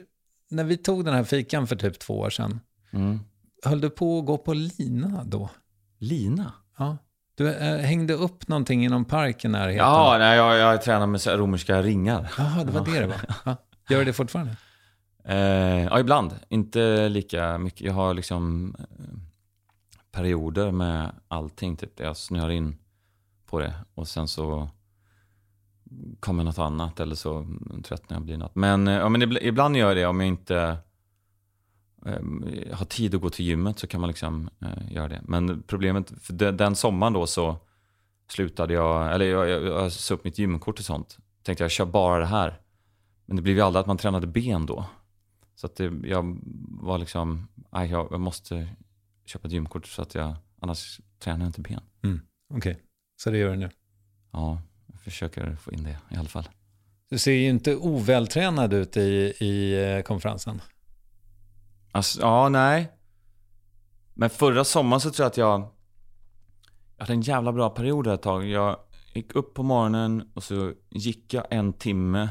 [0.50, 2.60] när vi tog den här fikan för typ två år sedan,
[2.94, 3.20] Mm.
[3.64, 5.50] Höll du på att gå på lina då?
[5.98, 6.52] Lina?
[6.78, 6.96] Ja.
[7.34, 9.76] Du eh, hängde upp någonting i någon park i närheten.
[9.86, 12.32] Ja, nej, jag, jag tränar med romerska ringar.
[12.38, 13.16] Jaha, det var det det var.
[13.44, 13.56] Ja.
[13.88, 14.56] Gör du det fortfarande?
[15.24, 16.34] Eh, ja, ibland.
[16.48, 17.80] Inte lika mycket.
[17.80, 18.84] Jag har liksom eh,
[20.12, 21.76] perioder med allting.
[21.76, 22.76] Typ, jag snöar in
[23.46, 23.74] på det.
[23.94, 24.68] Och sen så
[26.20, 27.00] kommer något annat.
[27.00, 27.46] Eller så
[27.84, 28.54] tröttnar jag och blir något.
[28.54, 30.76] Men, eh, ja, men ibl- ibland gör jag det om jag inte
[32.04, 33.78] eh, har tid att gå till gymmet.
[33.78, 35.20] Så kan man liksom eh, göra det.
[35.24, 37.56] Men problemet, för den, den sommaren då så
[38.28, 41.18] slutade jag, eller jag, jag, jag sa upp mitt gymkort och sånt.
[41.42, 42.60] Tänkte jag kör bara det här.
[43.26, 44.86] Men det blev ju aldrig att man tränade ben då.
[45.54, 46.38] Så att det, jag
[46.68, 48.68] var liksom, nej, jag, jag måste
[49.24, 51.80] köpa ett gymkort så att jag, annars tränar jag inte ben.
[52.02, 52.20] Mm.
[52.54, 52.82] Okej,
[53.16, 53.70] så det gör du nu.
[54.32, 56.48] Ja, jag försöker få in det i alla fall.
[57.08, 60.60] Du ser ju inte ovältränad ut i, i eh, konferensen.
[61.94, 62.92] Alltså, ja, nej.
[64.14, 65.60] Men förra sommaren så tror jag att jag,
[66.96, 68.46] jag hade en jävla bra period där ett tag.
[68.46, 68.76] Jag
[69.14, 72.28] gick upp på morgonen och så gick jag en timme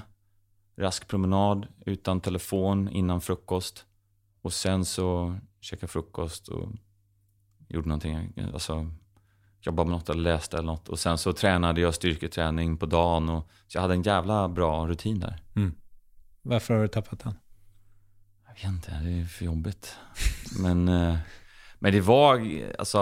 [0.77, 3.85] rask promenad utan telefon innan frukost.
[4.41, 6.69] Och sen så käkade jag frukost och
[7.67, 8.33] gjorde någonting.
[8.53, 8.91] Alltså
[9.61, 10.89] jobbade med något eller läste eller något.
[10.89, 13.29] Och sen så tränade jag styrketräning på dagen.
[13.29, 15.43] Och, så jag hade en jävla bra rutin där.
[15.55, 15.75] Mm.
[16.41, 17.35] Varför har du tappat den?
[18.55, 19.95] Jag vet inte, det är för jobbigt.
[20.59, 21.17] Men, eh,
[21.79, 22.99] men det var, alltså,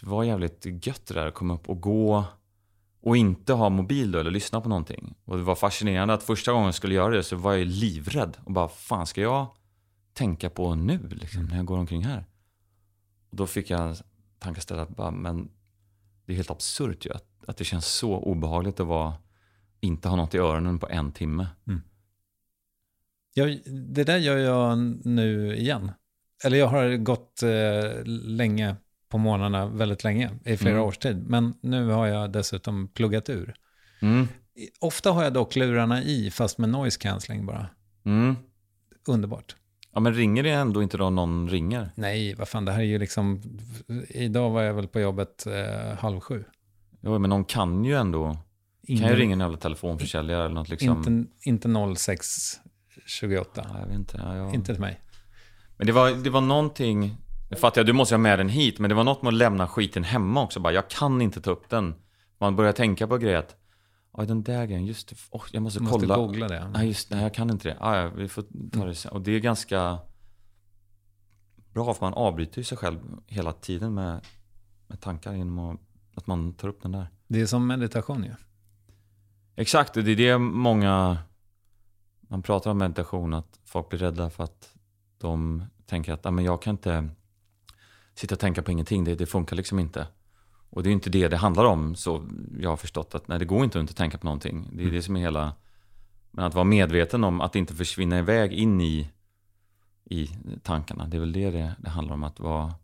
[0.00, 2.24] det var jävligt gött det där att komma upp och gå
[3.00, 5.14] och inte ha mobil då eller lyssna på någonting.
[5.24, 8.36] Och det var fascinerande att första gången jag skulle göra det så var jag livrädd
[8.44, 9.46] och bara, fan ska jag
[10.12, 12.24] tänka på nu liksom, när jag går omkring här?
[13.30, 13.96] Och då fick jag
[14.38, 15.50] tankeställa, bara, men
[16.26, 19.14] det är helt absurt ju att, att det känns så obehagligt att vara,
[19.80, 21.46] inte ha något i öronen på en timme.
[21.66, 21.82] Mm.
[23.34, 23.58] Jag,
[23.94, 25.90] det där gör jag nu igen.
[26.44, 28.76] Eller jag har gått eh, länge
[29.08, 30.86] på morgnarna, väldigt länge, i flera Mm.
[30.88, 31.24] års tid.
[31.28, 33.54] Men nu har jag dessutom pluggat ur.
[34.02, 34.28] Mm.
[34.80, 37.66] Ofta har jag dock lurarna i, fast med noise cancelling bara.
[38.04, 38.36] Mm.
[39.06, 39.56] Underbart.
[39.94, 41.90] Ja men ringer det ändå inte då någon ringer?
[41.94, 43.42] Nej, vad fan, det här är ju liksom...
[44.08, 46.44] Idag var jag väl på jobbet eh, halv sju.
[47.00, 48.36] Jo men någon kan ju ändå,
[48.82, 50.96] Ingen- kan ju ringa en jävla telefonförsäljare eller något liksom.
[51.08, 51.68] Inte, inte
[53.06, 53.66] 0628.
[53.68, 54.20] Ja, jag vet inte.
[54.24, 54.54] Ja, jag...
[54.54, 55.00] Inte till mig.
[55.76, 57.16] Men det var, det var någonting,
[57.50, 59.34] jag fattar jag, du måste ha med den hit, men det var något med att
[59.34, 60.60] lämna skiten hemma också.
[60.60, 61.94] Bara, jag kan inte ta upp den.
[62.38, 63.56] Man börjar tänka på grejer att,
[64.28, 66.16] den där grejen, just det, oh, jag måste, Måste kolla.
[66.16, 66.68] googla det.
[66.68, 67.76] Nej, just nej, jag kan inte det.
[67.80, 69.12] Ah, ja, vi får ta det sen.
[69.12, 69.98] Och det är ganska
[71.74, 74.20] bra, för man avbryter ju sig själv hela tiden med,
[74.86, 75.78] med tankar genom
[76.14, 77.06] att, man tar upp den där.
[77.28, 78.34] Det är som meditation ju.
[79.56, 81.18] Exakt, och det är det många...
[82.32, 84.74] Man pratar om meditation, att folk blir rädda för att
[85.18, 87.08] de tänker att ah, men jag kan inte
[88.14, 90.06] sitta och tänka på ingenting, det, det funkar liksom inte.
[90.70, 92.24] Och det är inte det det handlar om, så
[92.58, 94.68] jag har förstått att nej, det går inte att inte tänka på någonting.
[94.72, 95.52] Det är det som är hela...
[96.30, 99.10] Men att vara medveten om att inte försvinna iväg in i,
[100.04, 100.30] i
[100.62, 102.24] tankarna, det är väl det, det det handlar om.
[102.24, 102.74] att vara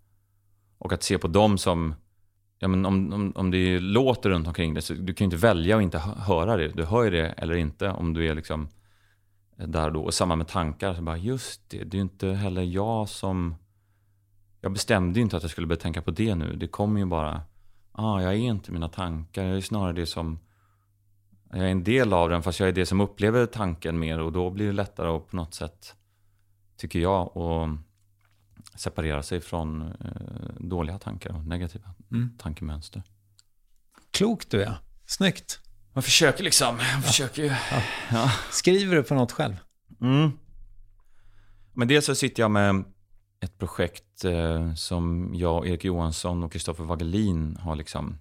[0.78, 1.94] Och att se på dem som
[2.58, 5.46] Ja, men om, om, om det låter runt omkring det så du kan ju inte
[5.46, 6.68] välja att inte hö- höra det.
[6.68, 8.68] Du hör ju det eller inte om du är liksom
[9.66, 10.02] där då.
[10.02, 10.94] Och samma med tankar.
[10.94, 13.54] Så bara, just det, det är ju inte heller jag som...
[14.60, 16.56] Jag bestämde ju inte att jag skulle börja tänka på det nu.
[16.56, 17.42] Det kommer ju bara...
[17.92, 19.44] Ah, jag är inte mina tankar.
[19.44, 20.38] Jag är snarare det som...
[21.50, 24.20] Jag är en del av den fast jag är det som upplever tanken mer.
[24.20, 25.94] Och då blir det lättare att på något sätt,
[26.76, 27.70] tycker jag, att
[28.80, 29.88] separera sig från eh,
[30.58, 32.30] dåliga tankar och negativa Mm.
[32.38, 33.02] tankemönster.
[34.10, 34.74] Klokt du är.
[35.06, 35.60] Snyggt.
[35.92, 36.76] Man försöker liksom.
[36.76, 37.54] Man försöker ju.
[38.10, 38.32] Ja.
[38.50, 39.56] Skriver du på något själv?
[40.00, 40.30] Mm.
[41.72, 42.84] Men dels så sitter jag med
[43.40, 48.18] ett projekt eh, som jag, Erik Johansson och Kristoffer Wagelin har liksom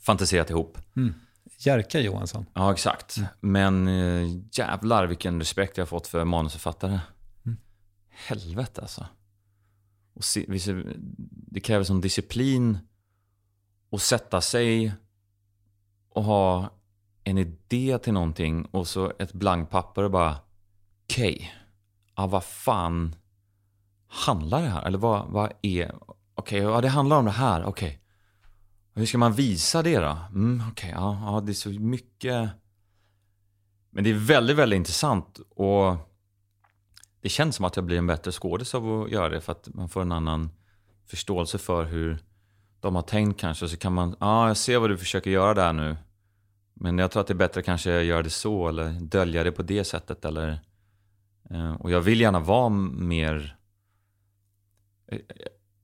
[0.00, 0.78] fantiserat ihop.
[0.96, 1.14] Mm.
[1.58, 2.46] Jerka Johansson.
[2.54, 3.16] Ja, exakt.
[3.40, 7.00] Men eh, jävlar vilken respekt jag har fått för manusförfattare.
[7.46, 7.58] Mm.
[8.08, 9.06] Helvete alltså.
[10.14, 10.44] Och se,
[11.26, 12.78] det kräver sån disciplin
[13.92, 14.94] att sätta sig
[16.16, 16.70] och ha
[17.24, 20.36] en idé till någonting och så ett blankt papper och bara
[21.04, 21.54] okej,
[22.16, 23.14] ja, vad fan
[24.08, 24.86] handlar det här?
[24.86, 25.94] Eller vad, vad är,
[26.34, 28.00] okej, ja det handlar om det här, okej.
[28.94, 30.18] Hur ska man visa det då?
[30.30, 32.50] Mm, okej, ja, ja, det är så mycket.
[33.90, 35.96] Men det är väldigt, väldigt intressant och
[37.20, 39.68] det känns som att jag blir en bättre skådis av att göra det för att
[39.74, 40.50] man får en annan
[41.06, 42.18] förståelse för hur
[42.80, 43.68] de har tänkt kanske.
[43.68, 45.96] Så kan man, ja ah, jag ser vad du försöker göra där nu.
[46.80, 49.52] Men jag tror att det är bättre kanske att göra det så eller dölja det
[49.52, 50.24] på det sättet.
[50.24, 50.60] Eller,
[51.50, 53.56] eh, och jag vill gärna vara mer...
[55.08, 55.18] Jag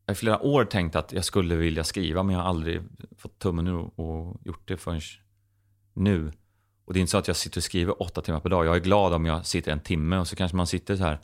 [0.06, 2.82] har i flera år tänkt att jag skulle vilja skriva men jag har aldrig
[3.16, 5.00] fått tummen ur och gjort det förrän
[5.94, 6.32] nu.
[6.84, 8.66] Och det är inte så att jag sitter och skriver åtta timmar per dag.
[8.66, 11.20] Jag är glad om jag sitter en timme och så kanske man sitter så här.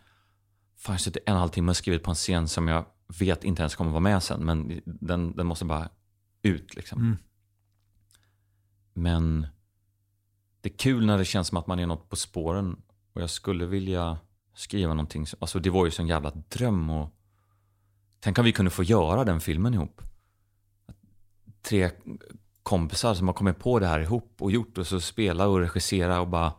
[0.76, 2.84] Fan, jag sitter en och en halv timme och skrivit på en scen som jag
[3.18, 4.44] vet inte ens kommer vara med sen.
[4.44, 5.88] Men den, den måste bara
[6.42, 7.00] ut liksom.
[7.00, 7.16] Mm.
[8.94, 9.46] Men
[10.60, 12.82] det är kul när det känns som att man är något på spåren.
[13.12, 14.18] Och jag skulle vilja
[14.54, 15.26] skriva någonting.
[15.38, 16.90] Alltså det var ju sån jävla dröm.
[16.90, 17.10] Och
[18.20, 20.02] tänk om vi kunde få göra den filmen ihop.
[21.62, 21.90] Tre
[22.62, 26.20] kompisar som har kommit på det här ihop och gjort och så spela och regissera
[26.20, 26.52] och bara...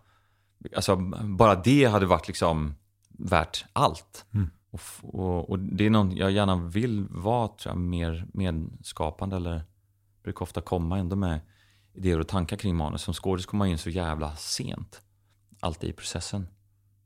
[0.76, 2.76] Alltså bara det hade varit liksom
[3.10, 4.26] värt allt.
[4.34, 4.50] Mm.
[4.72, 9.64] Och, och, och, det är något jag gärna vill vara tror jag, mer medskapande eller
[10.24, 11.40] brukar ofta komma ändå med
[11.94, 13.02] idéer och tankar kring manus.
[13.02, 15.02] Som skådis kommer man in så jävla sent.
[15.60, 16.48] Alltid i processen.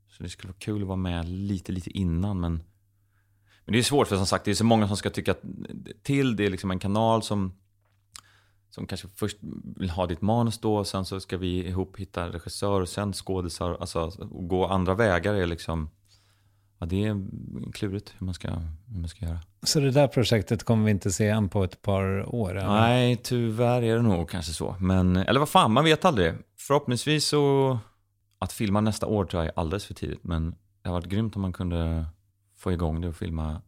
[0.08, 2.62] Så det skulle vara kul att vara med lite, lite innan men
[3.64, 5.34] men det är svårt för som sagt, det är så många som ska tycka
[6.02, 6.36] till.
[6.36, 7.52] Det är liksom en kanal som
[8.74, 9.36] som kanske först
[9.76, 13.12] vill ha ditt manus då, och sen så ska vi ihop hitta regissör och sen
[13.12, 13.76] skådisar.
[13.80, 15.90] Alltså gå andra vägar är liksom,
[16.84, 18.48] ja det är klurigt hur man ska,
[18.86, 19.40] hur man ska göra.
[19.62, 22.50] Så det där projektet kommer vi inte se än på ett par år?
[22.50, 22.68] Eller?
[22.68, 24.76] Nej, tyvärr är det nog kanske så.
[24.80, 26.34] Men, eller vad fan, man vet aldrig.
[26.58, 27.78] Förhoppningsvis så,
[28.38, 30.24] att filma nästa år tror jag är alldeles för tidigt.
[30.24, 30.50] Men
[30.82, 32.06] det har varit grymt om man kunde
[32.58, 33.62] få igång det och filma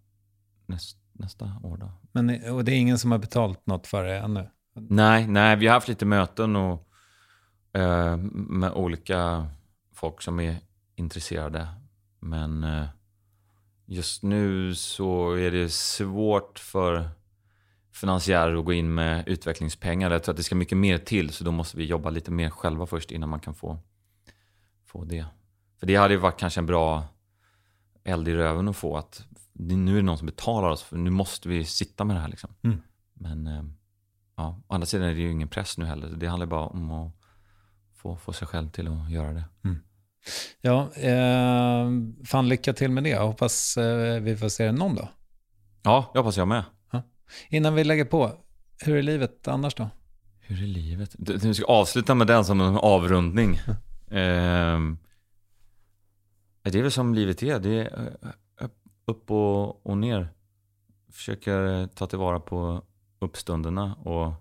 [0.66, 1.90] näst, nästa år då.
[2.12, 4.48] Men, och det är ingen som har betalt något för det ännu?
[4.74, 6.88] Nej, nej, vi har haft lite möten och,
[7.72, 9.46] eh, med olika
[9.94, 10.56] folk som är
[10.96, 11.68] intresserade.
[12.20, 12.86] Men eh,
[13.86, 17.08] just nu så är det svårt för
[17.92, 20.10] finansiärer att gå in med utvecklingspengar.
[20.10, 22.50] Jag tror att det ska mycket mer till, så då måste vi jobba lite mer
[22.50, 23.78] själva först innan man kan få,
[24.84, 25.26] få det.
[25.78, 27.04] För det hade ju varit kanske en bra
[28.04, 31.10] eld i röven att få att nu är det någon som betalar oss, för nu
[31.10, 32.50] måste vi sitta med det här liksom.
[32.62, 32.82] Mm.
[33.14, 33.64] Men eh,
[34.36, 36.08] ja, å andra sidan är det ju ingen press nu heller.
[36.08, 37.12] Det handlar bara om att
[37.94, 39.44] få, få sig själv till att göra det.
[39.64, 39.78] Mm.
[40.60, 41.90] Ja, eh,
[42.24, 43.08] fan lycka till med det.
[43.10, 45.08] Jag hoppas eh, vi får se det någon dag.
[45.82, 46.64] Ja, det hoppas jag med.
[46.92, 47.02] Ja.
[47.48, 48.32] Innan vi lägger på,
[48.84, 49.90] hur är livet annars då?
[50.40, 51.14] Hur är livet?
[51.18, 53.54] Du, du ska avsluta med den som en avrundning.
[54.10, 54.80] eh,
[56.62, 57.58] det är väl som livet är.
[57.60, 58.16] Det är
[58.60, 58.68] eh,
[59.04, 60.28] upp och, och ner.
[61.12, 62.82] Försöker ta tillvara på
[63.18, 64.32] uppstunderna och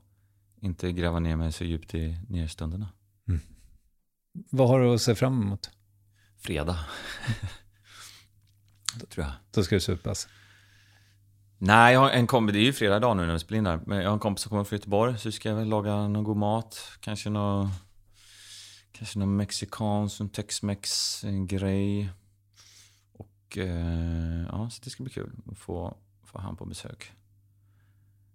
[0.61, 2.89] inte gräva ner mig så djupt i nerstunderna.
[3.27, 3.41] Mm.
[4.49, 5.69] Vad har du att se fram emot?
[6.37, 6.79] Fredag.
[8.99, 9.33] Då tror jag.
[9.51, 10.27] Då ska du supas?
[11.57, 13.65] Nej, jag har en kompis, det är ju fredag idag nu när vi spelar in
[13.65, 13.79] här.
[13.85, 16.23] Men jag har en kompis som kommer från Göteborg, så ska jag väl laga någon
[16.23, 16.97] god mat.
[16.99, 17.69] Kanske någon,
[18.91, 22.09] kanske någon mexikansk, en tex-mex grej.
[23.13, 27.11] Och eh, ja, så det ska bli kul att få, få han på besök.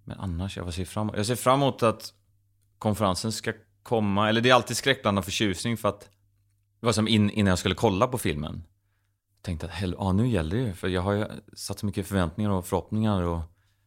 [0.04, 2.14] Men annars, jag ser fram, jag ser fram emot att
[2.78, 3.52] konferensen ska
[3.82, 4.28] komma.
[4.28, 6.00] Eller det är alltid skräckblandad förtjusning för att
[6.80, 8.62] det var som in, innan jag skulle kolla på filmen.
[9.36, 10.72] Jag tänkte att hell, ja, nu gäller det ju.
[10.72, 13.22] För jag har ju satt så mycket förväntningar och förhoppningar.
[13.22, 13.40] Och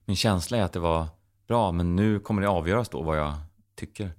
[0.06, 1.08] min känsla är att det var
[1.48, 1.72] bra.
[1.72, 3.34] Men nu kommer det avgöras då vad jag
[3.76, 4.12] tycker.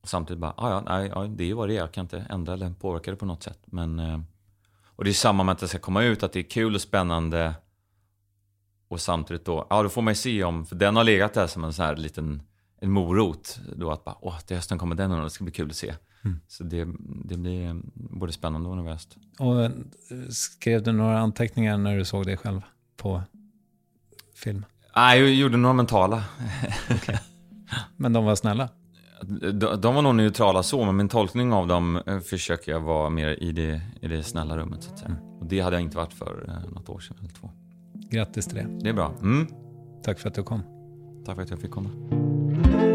[0.00, 1.80] Och samtidigt bara, ah, ja, nej, ja, det är ju vad det är.
[1.80, 3.58] Jag kan inte ändra eller påverka det på något sätt.
[3.64, 4.20] Men, eh,
[4.86, 6.22] och det är samma med att det ska komma ut.
[6.22, 7.54] Att det är kul och spännande.
[8.88, 11.46] Och samtidigt då, ja då får man ju se om, för den har legat där
[11.46, 12.42] som en sån här liten
[12.80, 13.60] en morot.
[13.76, 15.94] Då att bara, åh till hösten kommer den och det ska bli kul att se.
[16.24, 16.40] Mm.
[16.48, 16.88] Så det,
[17.24, 19.16] det blir både spännande och nervöst.
[19.38, 19.70] Och
[20.34, 22.60] skrev du några anteckningar när du såg dig själv
[22.96, 23.22] på
[24.34, 24.64] film?
[24.96, 26.24] Nej, jag gjorde några mentala.
[26.96, 27.16] okay.
[27.96, 28.68] Men de var snälla?
[29.22, 33.10] De, de, var nog neutrala så, men min tolkning av dem eh, försöker jag vara
[33.10, 34.82] mer i det, i det snälla rummet.
[34.82, 35.10] Så att säga.
[35.10, 35.22] Mm.
[35.22, 37.50] Och det hade jag inte varit för eh, något år sedan eller två.
[38.10, 38.66] Grattis till det.
[38.80, 39.14] Det är bra.
[39.22, 39.46] Mm.
[40.02, 40.62] Tack för att du kom.
[41.26, 42.17] Tack för att jag fick komma.
[42.62, 42.87] De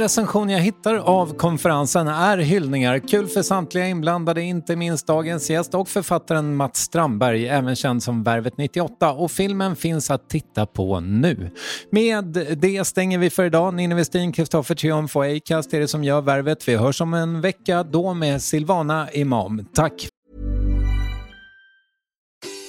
[0.00, 2.98] recension jag hittar av konferensen är hyllningar.
[2.98, 8.22] Kul för samtliga inblandade, inte minst dagens gäst och författaren Mats Strandberg, även känd som
[8.22, 9.12] Värvet 98.
[9.12, 11.50] Och filmen finns att titta på nu.
[11.90, 12.24] Med
[12.56, 13.74] det stänger vi för idag.
[13.74, 16.68] Ninni Westin, Kristoffer Triumf och Acast är det som gör Värvet.
[16.68, 19.64] Vi hörs om en vecka, då med Silvana Imam.
[19.74, 20.19] Tack!